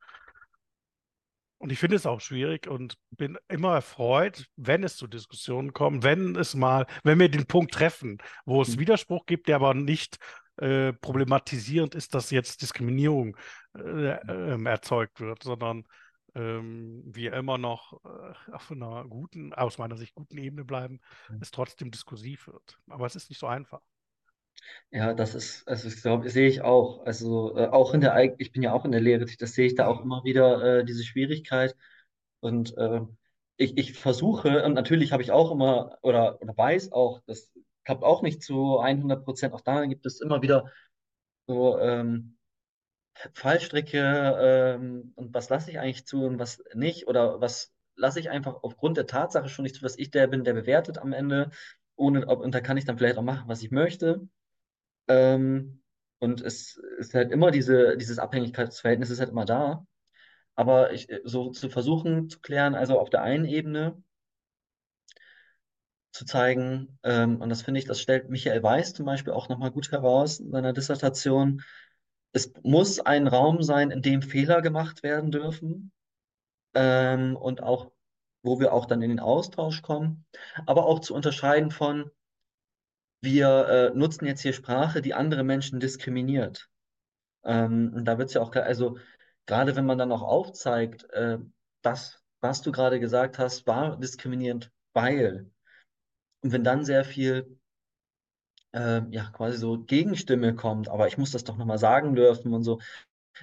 [1.59, 6.05] und ich finde es auch schwierig und bin immer erfreut, wenn es zu Diskussionen kommt,
[6.05, 8.17] wenn es mal, wenn wir den Punkt treffen,
[8.47, 8.81] wo es mhm.
[8.81, 10.17] Widerspruch gibt, der aber nicht
[10.57, 13.37] äh, problematisierend ist, dass jetzt Diskriminierung
[13.77, 15.85] äh, äh, erzeugt wird, sondern
[16.39, 21.39] ähm, wir immer noch äh, auf einer guten, aus meiner Sicht guten Ebene bleiben, mhm.
[21.41, 22.79] es trotzdem diskursiv wird.
[22.89, 23.83] Aber es ist nicht so einfach.
[24.91, 27.05] Ja, das ist, also ich glaube, sehe ich auch.
[27.05, 29.75] Also äh, auch in der, ich bin ja auch in der Lehre, das sehe ich
[29.75, 31.77] da auch immer wieder äh, diese Schwierigkeit.
[32.41, 33.01] Und äh,
[33.57, 37.53] ich, ich versuche, und natürlich habe ich auch immer, oder, oder weiß auch, das
[37.85, 39.55] klappt auch nicht zu 100 Prozent.
[39.55, 40.71] Auch da gibt es immer wieder
[41.47, 42.38] so ähm,
[43.35, 43.99] Fallstricke
[44.41, 48.63] ähm, und was lasse ich eigentlich zu und was nicht, oder was lasse ich einfach
[48.63, 51.51] aufgrund der Tatsache schon nicht zu, dass ich der bin, der bewertet am Ende.
[51.97, 54.29] Ohne, und da kann ich dann vielleicht auch machen, was ich möchte.
[55.09, 55.83] Ähm,
[56.21, 59.87] und es ist halt immer diese, dieses Abhängigkeitsverhältnis ist halt immer da.
[60.55, 64.03] Aber ich, so zu versuchen zu klären, also auf der einen Ebene
[66.13, 69.71] zu zeigen, ähm, und das finde ich, das stellt Michael Weiß zum Beispiel auch nochmal
[69.71, 71.63] gut heraus in seiner Dissertation,
[72.33, 75.93] es muss ein Raum sein, in dem Fehler gemacht werden dürfen
[76.75, 77.91] ähm, und auch,
[78.43, 80.25] wo wir auch dann in den Austausch kommen,
[80.67, 82.11] aber auch zu unterscheiden von,
[83.21, 86.69] wir äh, nutzen jetzt hier Sprache, die andere Menschen diskriminiert.
[87.45, 88.99] Ähm, da wird es ja auch, also
[89.47, 91.39] gerade wenn man dann auch aufzeigt, äh,
[91.83, 95.51] das, was du gerade gesagt hast, war diskriminierend, weil.
[96.41, 97.58] Und wenn dann sehr viel,
[98.73, 102.65] äh, ja, quasi so Gegenstimme kommt, aber ich muss das doch nochmal sagen dürfen und
[102.65, 102.81] so,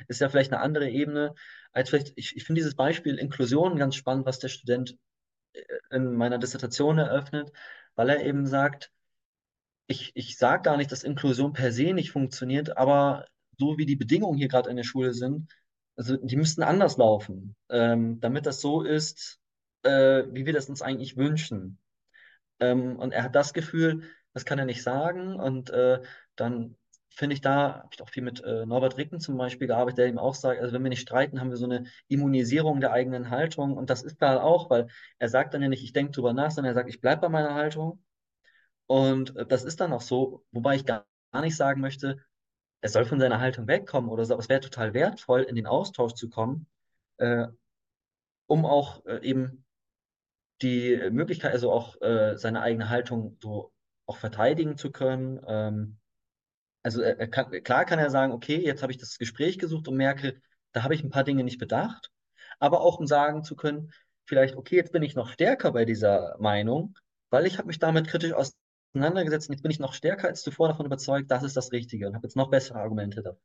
[0.08, 1.34] ist ja vielleicht eine andere Ebene,
[1.72, 4.98] als vielleicht, ich, ich finde dieses Beispiel Inklusion ganz spannend, was der Student
[5.54, 5.62] äh,
[5.92, 7.52] in meiner Dissertation eröffnet,
[7.96, 8.92] weil er eben sagt,
[9.88, 13.26] ich, ich sage gar nicht, dass Inklusion per se nicht funktioniert, aber
[13.58, 15.52] so wie die Bedingungen hier gerade in der Schule sind,
[15.96, 19.40] also die müssten anders laufen, ähm, damit das so ist,
[19.84, 21.78] äh, wie wir das uns eigentlich wünschen.
[22.60, 24.04] Ähm, und er hat das Gefühl,
[24.36, 25.40] das kann er nicht sagen.
[25.40, 26.02] Und äh,
[26.36, 26.76] dann
[27.10, 30.08] finde ich, da habe ich auch viel mit äh, Norbert Ricken zum Beispiel gearbeitet, der
[30.08, 33.30] ihm auch sagt, also wenn wir nicht streiten, haben wir so eine Immunisierung der eigenen
[33.30, 33.78] Haltung.
[33.78, 34.88] Und das ist da auch, weil
[35.20, 37.30] er sagt dann ja nicht, ich denke drüber nach, sondern er sagt, ich bleibe bei
[37.30, 38.04] meiner Haltung.
[38.88, 42.18] Und äh, das ist dann auch so, wobei ich gar, gar nicht sagen möchte,
[42.82, 45.66] er soll von seiner Haltung wegkommen oder so, aber es wäre total wertvoll, in den
[45.66, 46.68] Austausch zu kommen,
[47.18, 47.48] äh,
[48.48, 49.66] um auch äh, eben
[50.62, 53.72] die Möglichkeit, also auch äh, seine eigene Haltung so
[54.06, 55.39] auch verteidigen zu können.
[55.47, 55.97] Ähm,
[56.84, 57.01] also
[57.32, 60.41] kann, klar kann er sagen, okay, jetzt habe ich das Gespräch gesucht und merke,
[60.72, 62.12] da habe ich ein paar Dinge nicht bedacht,
[62.60, 63.91] aber auch um sagen zu können,
[64.26, 66.97] vielleicht, okay, jetzt bin ich noch stärker bei dieser Meinung,
[67.30, 70.68] weil ich habe mich damit kritisch auseinandergesetzt und jetzt bin ich noch stärker als zuvor
[70.68, 73.41] davon überzeugt, das ist das Richtige und habe jetzt noch bessere Argumente dafür.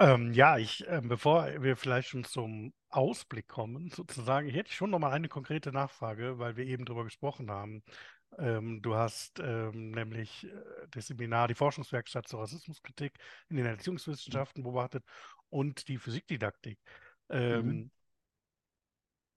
[0.00, 4.76] Ähm, ja, ich, ähm, bevor wir vielleicht schon zum Ausblick kommen, sozusagen, hier hätte ich
[4.76, 7.82] schon noch mal eine konkrete Nachfrage, weil wir eben darüber gesprochen haben.
[8.38, 10.50] Ähm, du hast ähm, nämlich äh,
[10.90, 13.14] das Seminar, die Forschungswerkstatt zur Rassismuskritik
[13.50, 15.04] in den Erziehungswissenschaften beobachtet
[15.50, 16.78] und die Physikdidaktik.
[17.30, 17.90] Ähm, Mhm.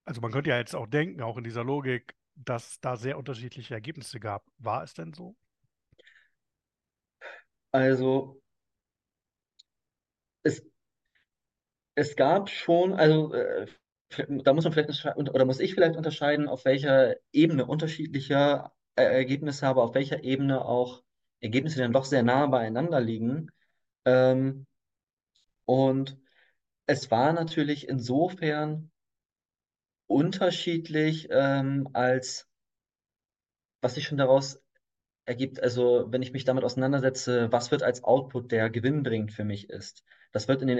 [0.05, 3.74] also man könnte ja jetzt auch denken, auch in dieser Logik, dass da sehr unterschiedliche
[3.74, 4.45] Ergebnisse gab.
[4.57, 5.36] War es denn so?
[7.74, 8.39] Also
[10.43, 10.61] es,
[11.95, 13.67] es gab schon, also äh,
[14.43, 19.65] da muss man vielleicht oder muss ich vielleicht unterscheiden, auf welcher Ebene unterschiedliche äh, Ergebnisse
[19.65, 21.03] habe, auf welcher Ebene auch
[21.39, 23.49] Ergebnisse, dann doch sehr nah beieinander liegen.
[24.05, 24.65] Ähm,
[25.65, 26.17] und
[26.85, 28.91] es war natürlich insofern
[30.07, 32.47] unterschiedlich, ähm, als
[33.81, 34.61] was sich schon daraus
[35.25, 39.69] ergibt, also wenn ich mich damit auseinandersetze, was wird als Output, der gewinnbringend für mich
[39.69, 40.03] ist.
[40.31, 40.77] Das wird in den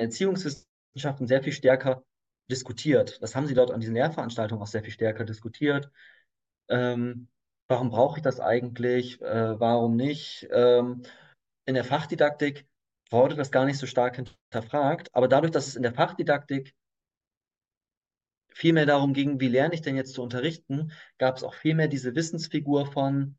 [0.94, 2.04] Erziehungswissenschaften sehr viel stärker
[2.50, 3.22] diskutiert.
[3.22, 5.90] Das haben sie dort an diesen Lehrveranstaltungen auch sehr viel stärker diskutiert.
[6.70, 7.30] Ähm,
[7.68, 9.22] warum brauche ich das eigentlich?
[9.22, 10.48] Äh, warum nicht?
[10.52, 11.04] Ähm,
[11.66, 12.68] in der Fachdidaktik
[13.10, 16.74] wurde das gar nicht so stark hinterfragt, aber dadurch, dass es in der Fachdidaktik
[18.50, 21.74] viel mehr darum ging, wie lerne ich denn jetzt zu unterrichten, gab es auch viel
[21.74, 23.38] mehr diese Wissensfigur von,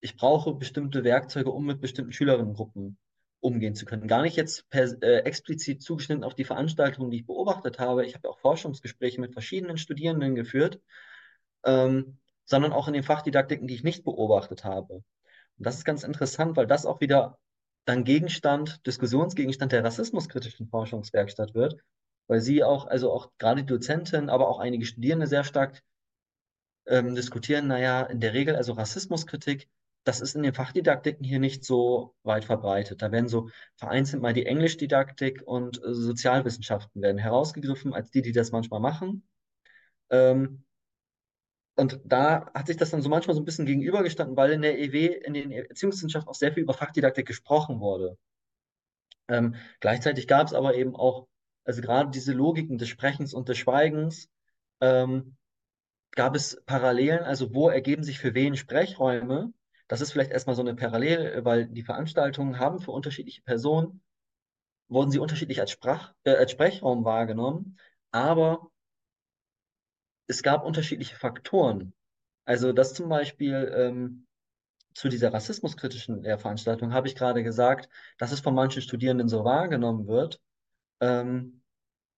[0.00, 2.98] ich brauche bestimmte Werkzeuge, um mit bestimmten Schülerinnengruppen
[3.44, 4.08] umgehen zu können.
[4.08, 8.06] Gar nicht jetzt per, äh, explizit zugeschnitten auf die Veranstaltungen, die ich beobachtet habe.
[8.06, 10.80] Ich habe auch Forschungsgespräche mit verschiedenen Studierenden geführt,
[11.64, 14.94] ähm, sondern auch in den Fachdidaktiken, die ich nicht beobachtet habe.
[14.94, 15.04] Und
[15.58, 17.38] das ist ganz interessant, weil das auch wieder
[17.84, 21.76] dann Gegenstand, Diskussionsgegenstand der rassismuskritischen Forschungswerkstatt wird,
[22.28, 25.82] weil sie auch, also auch gerade die Dozentin, aber auch einige Studierende sehr stark
[26.86, 29.68] ähm, diskutieren, naja, in der Regel, also Rassismuskritik,
[30.04, 33.02] das ist in den Fachdidaktiken hier nicht so weit verbreitet.
[33.02, 38.32] Da werden so vereinzelt mal die Englischdidaktik und äh, Sozialwissenschaften werden herausgegriffen als die, die
[38.32, 39.26] das manchmal machen.
[40.10, 40.64] Ähm,
[41.76, 44.78] und da hat sich das dann so manchmal so ein bisschen gegenübergestanden, weil in der
[44.78, 48.16] EW, in den Erziehungswissenschaften auch sehr viel über Fachdidaktik gesprochen wurde.
[49.28, 51.26] Ähm, gleichzeitig gab es aber eben auch,
[51.64, 54.28] also gerade diese Logiken des Sprechens und des Schweigens,
[54.80, 55.36] ähm,
[56.12, 59.52] gab es Parallelen, also wo ergeben sich für wen Sprechräume?
[59.94, 64.02] Das ist vielleicht erstmal so eine Parallele, weil die Veranstaltungen haben für unterschiedliche Personen,
[64.88, 67.78] wurden sie unterschiedlich als, Sprach, äh, als Sprechraum wahrgenommen,
[68.10, 68.72] aber
[70.26, 71.94] es gab unterschiedliche Faktoren.
[72.44, 74.26] Also das zum Beispiel ähm,
[74.94, 77.88] zu dieser rassismuskritischen Lehrveranstaltung habe ich gerade gesagt,
[78.18, 80.40] dass es von manchen Studierenden so wahrgenommen wird.
[80.98, 81.62] Ähm,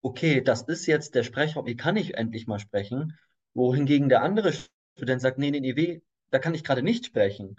[0.01, 3.18] okay, das ist jetzt der Sprechraum, hier kann ich endlich mal sprechen,
[3.53, 4.55] wohingegen der andere
[4.95, 6.01] Student sagt, nee, nee, nee,
[6.31, 7.57] da kann ich gerade nicht sprechen.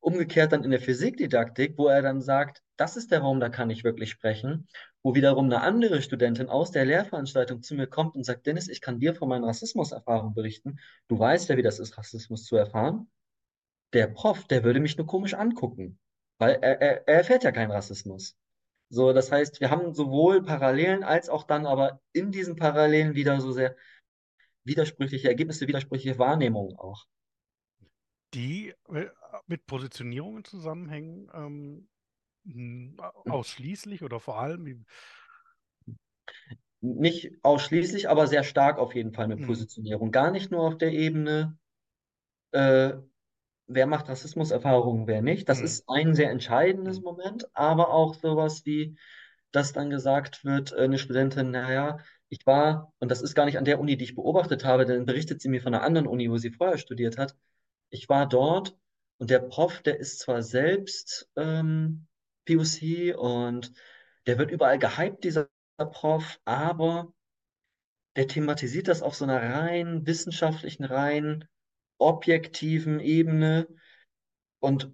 [0.00, 3.70] Umgekehrt dann in der Physikdidaktik, wo er dann sagt, das ist der Raum, da kann
[3.70, 4.68] ich wirklich sprechen,
[5.02, 8.80] wo wiederum eine andere Studentin aus der Lehrveranstaltung zu mir kommt und sagt, Dennis, ich
[8.80, 10.78] kann dir von meinen Rassismuserfahrungen berichten.
[11.08, 13.10] Du weißt ja, wie das ist, Rassismus zu erfahren.
[13.92, 15.98] Der Prof, der würde mich nur komisch angucken,
[16.38, 18.36] weil er, er, er erfährt ja keinen Rassismus.
[18.90, 23.40] So, das heißt, wir haben sowohl Parallelen als auch dann aber in diesen Parallelen wieder
[23.40, 23.76] so sehr
[24.64, 27.06] widersprüchliche Ergebnisse, widersprüchliche Wahrnehmungen auch.
[28.34, 29.06] Die äh,
[29.46, 31.88] mit Positionierungen zusammenhängen, ähm,
[32.44, 34.84] hm, ausschließlich oder vor allem?
[36.80, 40.12] Nicht ausschließlich, aber sehr stark auf jeden Fall mit hm, Positionierung.
[40.12, 41.58] Gar nicht nur auf der Ebene,
[42.52, 42.92] äh,
[43.66, 45.48] wer macht Rassismuserfahrungen, wer nicht.
[45.48, 48.96] Das hm, ist ein sehr entscheidendes Moment, aber auch sowas wie,
[49.50, 51.98] dass dann gesagt wird, äh, eine Studentin, naja,
[52.28, 55.06] ich war, und das ist gar nicht an der Uni, die ich beobachtet habe, denn
[55.06, 57.36] berichtet sie mir von einer anderen Uni, wo sie vorher studiert hat.
[57.90, 58.76] Ich war dort
[59.18, 62.06] und der Prof, der ist zwar selbst ähm,
[62.46, 63.72] POC und
[64.26, 67.12] der wird überall gehypt, dieser Prof, aber
[68.16, 71.48] der thematisiert das auf so einer rein wissenschaftlichen, rein
[71.98, 73.68] objektiven Ebene
[74.60, 74.92] und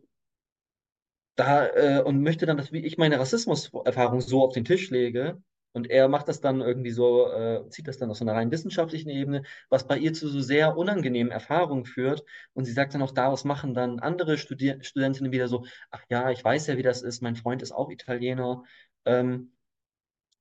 [1.36, 5.42] da äh, und möchte dann, dass ich meine Rassismuserfahrung so auf den Tisch lege.
[5.74, 8.50] Und er macht das dann irgendwie so, äh, zieht das dann auf so einer rein
[8.52, 12.24] wissenschaftlichen Ebene, was bei ihr zu so sehr unangenehmen Erfahrungen führt.
[12.54, 16.30] Und sie sagt dann auch, daraus machen dann andere Studi Studentinnen wieder so, ach ja,
[16.30, 18.64] ich weiß ja, wie das ist, mein Freund ist auch Italiener.
[19.04, 19.52] Ähm,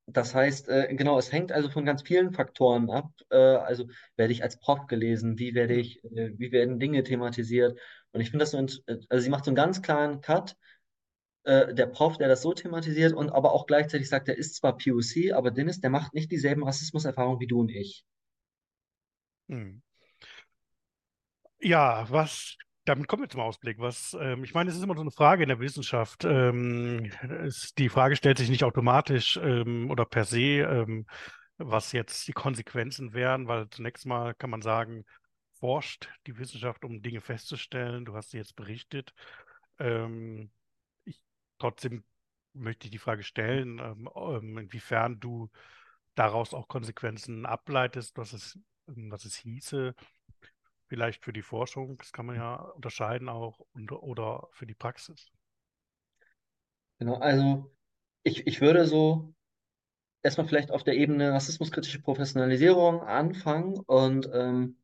[0.06, 3.12] das heißt, äh, genau, es hängt also von ganz vielen Faktoren ab.
[3.30, 5.80] Äh, also werde ich als Prof gelesen, wie werde Hm.
[5.80, 7.80] ich, äh, wie werden Dinge thematisiert?
[8.12, 10.56] Und ich finde das so, äh, also sie macht so einen ganz klaren Cut.
[11.46, 14.78] Äh, der Prof, der das so thematisiert und aber auch gleichzeitig sagt, der ist zwar
[14.78, 18.06] POC, aber Dennis, der macht nicht dieselben Rassismuserfahrungen wie du und ich.
[19.50, 19.82] Hm.
[21.60, 23.78] Ja, was, damit kommen wir zum Ausblick.
[23.80, 26.24] Was, ähm, ich meine, es ist immer so eine Frage in der Wissenschaft.
[26.24, 27.12] Ähm,
[27.46, 31.06] es, die Frage stellt sich nicht automatisch ähm, oder per se, ähm,
[31.58, 35.04] was jetzt die Konsequenzen wären, weil zunächst mal kann man sagen,
[35.60, 38.06] forscht die Wissenschaft, um Dinge festzustellen.
[38.06, 39.14] Du hast sie jetzt berichtet.
[41.60, 42.04] Ähm, trotzdem
[42.54, 45.50] möchte ich die Frage stellen, ähm, ähm, inwiefern du
[46.16, 49.96] daraus auch Konsequenzen ableitest, was es, was es hieße
[50.94, 55.32] Vielleicht für die Forschung, das kann man ja unterscheiden auch, und, oder für die Praxis.
[57.00, 57.76] Genau, also
[58.22, 59.34] ich, ich würde so
[60.22, 64.78] erstmal vielleicht auf der Ebene rassismuskritische Professionalisierung anfangen und ähm,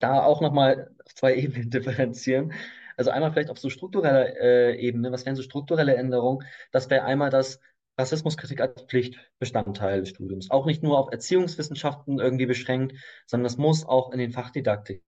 [0.00, 2.52] da auch nochmal auf zwei Ebenen differenzieren.
[2.96, 6.46] Also einmal vielleicht auf so struktureller äh, Ebene, was wären so strukturelle Änderungen?
[6.72, 7.60] Das wäre einmal das
[7.98, 10.50] Rassismuskritik als Pflichtbestandteil des Studiums.
[10.50, 12.94] Auch nicht nur auf Erziehungswissenschaften irgendwie beschränkt,
[13.26, 15.02] sondern das muss auch in den Fachdidaktiken,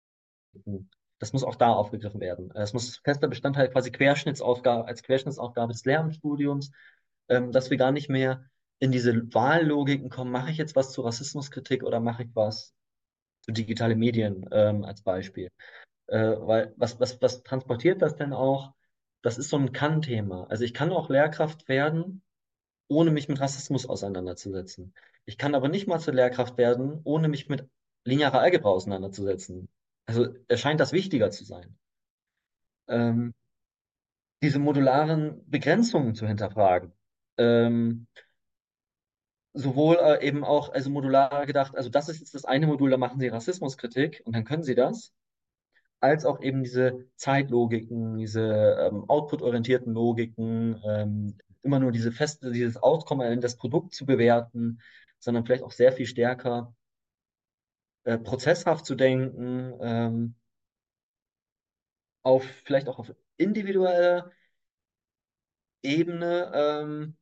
[1.18, 2.50] das muss auch da aufgegriffen werden.
[2.54, 6.70] Es muss fester Bestandteil quasi Querschnittsaufgabe, als Querschnittsaufgabe des Lehramtsstudiums,
[7.28, 8.44] ähm, dass wir gar nicht mehr
[8.78, 12.74] in diese Wahllogiken kommen, mache ich jetzt was zu Rassismuskritik oder mache ich was
[13.42, 15.48] zu digitale Medien ähm, als Beispiel.
[16.08, 18.72] Äh, weil was, was, was transportiert das denn auch?
[19.22, 20.46] Das ist so ein Kann-Thema.
[20.48, 22.22] Also ich kann auch Lehrkraft werden,
[22.88, 24.94] ohne mich mit Rassismus auseinanderzusetzen.
[25.26, 27.68] Ich kann aber nicht mal zur Lehrkraft werden, ohne mich mit
[28.04, 29.68] linearer Algebra auseinanderzusetzen.
[30.06, 31.76] Also erscheint das wichtiger zu sein.
[32.88, 33.34] Ähm,
[34.42, 36.92] diese modularen Begrenzungen zu hinterfragen.
[37.36, 38.06] Ähm,
[39.52, 42.96] sowohl äh, eben auch, also modular gedacht, also das ist jetzt das eine Modul, da
[42.96, 45.12] machen Sie Rassismuskritik und dann können Sie das.
[46.00, 48.42] Als auch eben diese Zeitlogiken, diese
[48.80, 54.80] ähm, output-orientierten Logiken, ähm, immer nur diese feste, dieses Outcome, das Produkt zu bewerten,
[55.18, 56.74] sondern vielleicht auch sehr viel stärker
[58.04, 60.34] äh, prozesshaft zu denken, ähm,
[62.22, 64.30] auf vielleicht auch auf individueller
[65.82, 66.50] Ebene.
[66.54, 67.16] Ähm,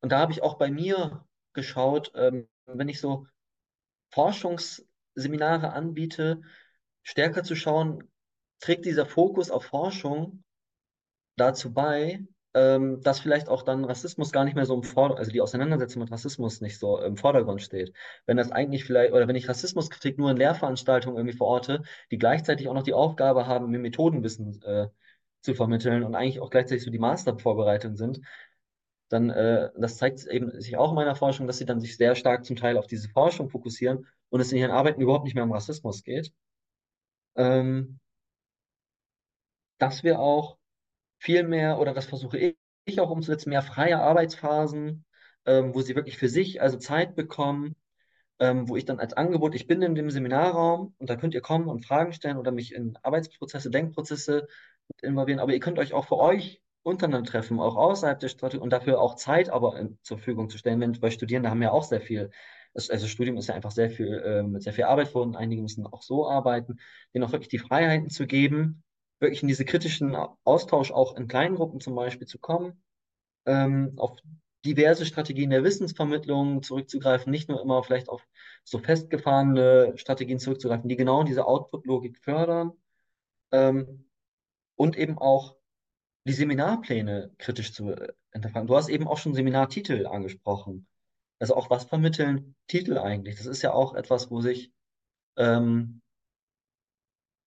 [0.00, 3.26] und da habe ich auch bei mir geschaut, ähm, wenn ich so
[4.10, 6.42] Forschungsseminare anbiete,
[7.02, 8.11] stärker zu schauen,
[8.62, 10.42] trägt dieser Fokus auf Forschung
[11.36, 15.32] dazu bei, ähm, dass vielleicht auch dann Rassismus gar nicht mehr so im Vordergrund, also
[15.32, 17.92] die Auseinandersetzung mit Rassismus nicht so im Vordergrund steht.
[18.26, 22.68] Wenn das eigentlich vielleicht, oder wenn ich Rassismuskritik nur in Lehrveranstaltungen irgendwie verorte, die gleichzeitig
[22.68, 24.88] auch noch die Aufgabe haben, mir Methodenwissen äh,
[25.40, 28.20] zu vermitteln und eigentlich auch gleichzeitig so die Mastervorbereitung sind,
[29.08, 32.14] dann, äh, das zeigt eben sich auch in meiner Forschung, dass sie dann sich sehr
[32.14, 35.44] stark zum Teil auf diese Forschung fokussieren und es in ihren Arbeiten überhaupt nicht mehr
[35.44, 36.32] um Rassismus geht.
[37.34, 37.98] Ähm,
[39.82, 40.58] dass wir auch
[41.18, 42.38] viel mehr, oder das versuche
[42.86, 45.04] ich, auch umzusetzen, mehr freie Arbeitsphasen,
[45.44, 47.74] ähm, wo sie wirklich für sich also Zeit bekommen,
[48.38, 51.40] ähm, wo ich dann als Angebot, ich bin in dem Seminarraum und da könnt ihr
[51.40, 54.46] kommen und Fragen stellen oder mich in Arbeitsprozesse, Denkprozesse
[55.02, 58.70] involvieren, aber ihr könnt euch auch für euch untereinander treffen, auch außerhalb der Strategie und
[58.72, 61.84] dafür auch Zeit aber in, zur Verfügung zu stellen, wenn, weil Studierende haben ja auch
[61.84, 62.30] sehr viel,
[62.74, 65.86] also Studium ist ja einfach sehr viel, äh, mit sehr viel Arbeit verbunden, einige müssen
[65.86, 66.78] auch so arbeiten,
[67.14, 68.84] denen auch wirklich die Freiheiten zu geben,
[69.22, 70.14] wirklich in diese kritischen
[70.44, 72.82] Austausch auch in kleinen Gruppen zum Beispiel zu kommen,
[73.46, 74.18] ähm, auf
[74.64, 78.26] diverse Strategien der Wissensvermittlung zurückzugreifen, nicht nur immer vielleicht auf
[78.64, 82.72] so festgefahrene Strategien zurückzugreifen, die genau diese Output-Logik fördern
[83.50, 84.08] ähm,
[84.76, 85.56] und eben auch
[86.24, 88.68] die Seminarpläne kritisch zu äh, hinterfragen.
[88.68, 90.86] Du hast eben auch schon Seminartitel angesprochen.
[91.40, 93.36] Also auch was vermitteln Titel eigentlich?
[93.36, 94.72] Das ist ja auch etwas, wo sich
[95.36, 96.02] ähm,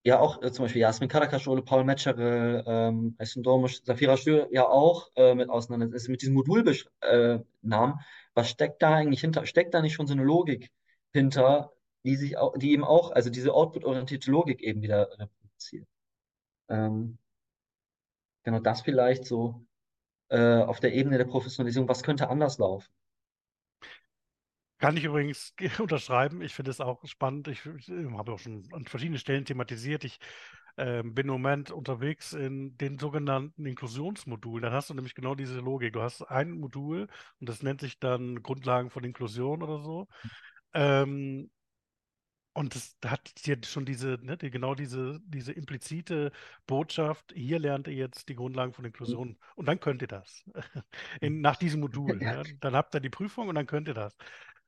[0.06, 4.68] ja auch äh, zum Beispiel Jasmin Karakaschole, Paul Metzgerl, ähm, Aysun Dormusch, Safira Stür ja
[4.68, 6.80] auch äh, mit auseinandersetzen, mit diesem Modulnamen.
[7.02, 8.04] Äh,
[8.36, 9.46] was steckt da eigentlich hinter?
[9.48, 10.72] Steckt da nicht schon so eine Logik
[11.12, 15.88] hinter, die sich auch, die eben auch, also diese output-orientierte Logik eben wieder reproduziert.
[16.70, 17.18] Ähm,
[18.44, 19.66] genau das vielleicht so
[20.30, 22.92] äh, auf der Ebene der Professionalisierung, was könnte anders laufen?
[24.78, 26.42] Kann ich übrigens unterschreiben.
[26.42, 27.48] Ich finde es auch spannend.
[27.48, 30.04] Ich, ich habe auch schon an verschiedenen Stellen thematisiert.
[30.04, 30.20] Ich
[30.78, 34.64] äh, bin im Moment unterwegs in den sogenannten Inklusionsmodulen.
[34.64, 35.94] Dann hast du nämlich genau diese Logik.
[35.94, 37.08] Du hast ein Modul
[37.40, 40.08] und das nennt sich dann Grundlagen von Inklusion oder so.
[40.74, 41.50] Ähm,
[42.58, 46.32] und das hat hier schon diese, ne, die, genau diese, diese implizite
[46.66, 50.46] Botschaft, hier lernt ihr jetzt die Grundlagen von Inklusion und dann könnt ihr das.
[51.20, 52.22] In, nach diesem Modul.
[52.22, 52.44] Ja.
[52.44, 52.58] Ne?
[52.62, 54.16] Dann habt ihr die Prüfung und dann könnt ihr das.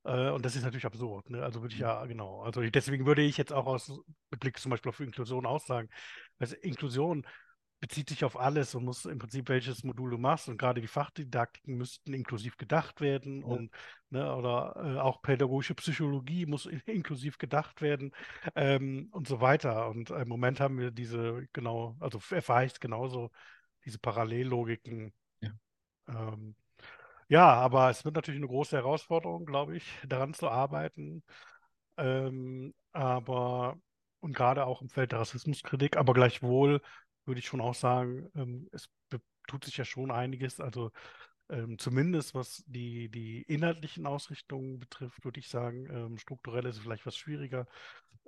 [0.08, 1.30] Äh, und das ist natürlich absurd.
[1.30, 1.44] Ne?
[1.44, 2.42] Also würde ich ja, genau.
[2.42, 3.90] Also deswegen würde ich jetzt auch aus
[4.32, 5.90] mit Blick zum Beispiel auf Inklusion aussagen.
[6.40, 7.26] Also Inklusion
[7.80, 10.48] bezieht sich auf alles und muss im Prinzip welches Modul du machst.
[10.48, 13.46] Und gerade die Fachdidaktiken müssten inklusiv gedacht werden Ja.
[13.46, 13.72] und
[14.10, 18.14] ne, oder äh, auch pädagogische Psychologie muss in, inklusiv gedacht werden
[18.56, 19.90] ähm, und so weiter.
[19.90, 23.30] Und im Moment haben wir diese, genau, also erfahre ich genauso,
[23.86, 25.14] diese Parallellogiken.
[25.42, 25.52] Ja.
[26.08, 26.56] Ähm,
[27.30, 31.24] ja, aber es wird natürlich eine große Herausforderung, glaube ich, daran zu arbeiten.
[31.98, 33.78] Ähm, aber
[34.22, 36.82] und gerade auch im Feld der Rassismuskritik, aber gleichwohl
[37.26, 38.90] würde ich schon auch sagen, ähm, es
[39.48, 40.60] tut sich ja schon einiges.
[40.60, 40.92] Also
[41.50, 46.84] ähm, zumindest was die, die inhaltlichen Ausrichtungen betrifft, würde ich sagen, ähm, strukturell ist es
[46.84, 47.68] vielleicht was schwieriger.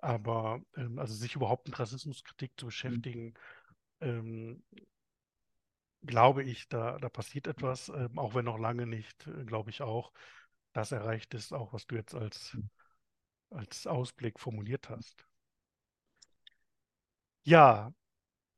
[0.01, 2.67] Aber ähm, also sich überhaupt mit Rassismuskritik zu Mhm.
[2.67, 3.33] beschäftigen,
[4.01, 4.63] ähm,
[6.03, 9.81] glaube ich, da, da passiert etwas, ähm, auch wenn noch lange nicht, äh, glaube ich
[9.81, 10.11] auch,
[10.73, 12.57] das erreicht ist, auch was du jetzt als,
[13.51, 15.25] als Ausblick formuliert hast.
[17.43, 17.93] Ja,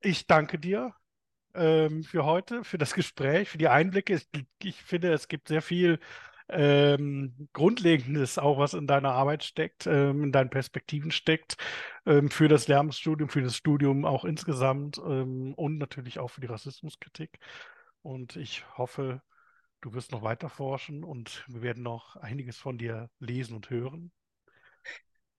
[0.02, 0.96] ich danke dir
[1.56, 4.16] ähm, für heute, für das Gespräch, für die Einblicke.
[4.34, 6.00] Ich, ich finde, es gibt sehr viel
[6.52, 11.58] ähm, Grundlegendes, auch was in deiner Arbeit steckt, ähm, in deinen Perspektiven steckt,
[12.06, 16.48] ähm, für das Lehramtsstudium, für das Studium auch insgesamt ähm, und natürlich auch für die
[16.48, 17.40] Rassismuskritik.
[18.02, 19.22] Und ich hoffe,
[19.82, 24.12] du wirst noch weiter forschen und wir werden noch einiges von dir lesen und hören.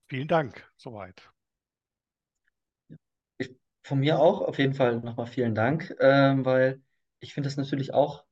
[0.08, 1.30] Vielen Dank, soweit.
[3.84, 6.80] Von mir auch auf jeden Fall nochmal vielen Dank, ähm, weil
[7.18, 8.24] ich finde es natürlich auch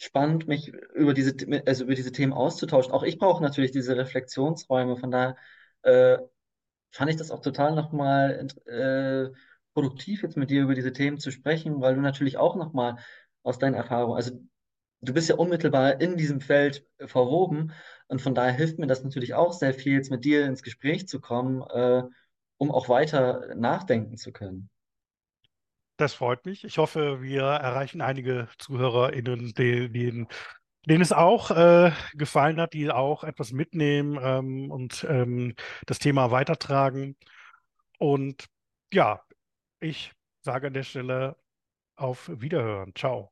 [0.00, 1.34] spannend, mich über diese,
[1.66, 2.92] also über diese Themen auszutauschen.
[2.92, 4.96] Auch ich brauche natürlich diese Reflexionsräume.
[4.96, 5.36] Von daher
[5.82, 6.18] äh,
[6.90, 9.28] fand ich das auch total nochmal äh,
[9.74, 12.96] produktiv, jetzt mit dir über diese Themen zu sprechen, weil du natürlich auch nochmal
[13.42, 14.32] aus deinen Erfahrungen, also
[15.02, 17.72] du bist ja unmittelbar in diesem Feld verwoben
[18.08, 21.08] und von daher hilft mir das natürlich auch sehr viel, jetzt mit dir ins Gespräch
[21.08, 22.02] zu kommen, äh,
[22.56, 24.70] um auch weiter nachdenken zu können.
[26.00, 26.64] Das freut mich.
[26.64, 30.28] Ich hoffe, wir erreichen einige ZuhörerInnen, denen,
[30.86, 36.30] denen es auch äh, gefallen hat, die auch etwas mitnehmen ähm, und ähm, das Thema
[36.30, 37.18] weitertragen.
[37.98, 38.46] Und
[38.94, 39.20] ja,
[39.78, 41.36] ich sage an der Stelle
[41.96, 42.94] auf Wiederhören.
[42.94, 43.30] Ciao.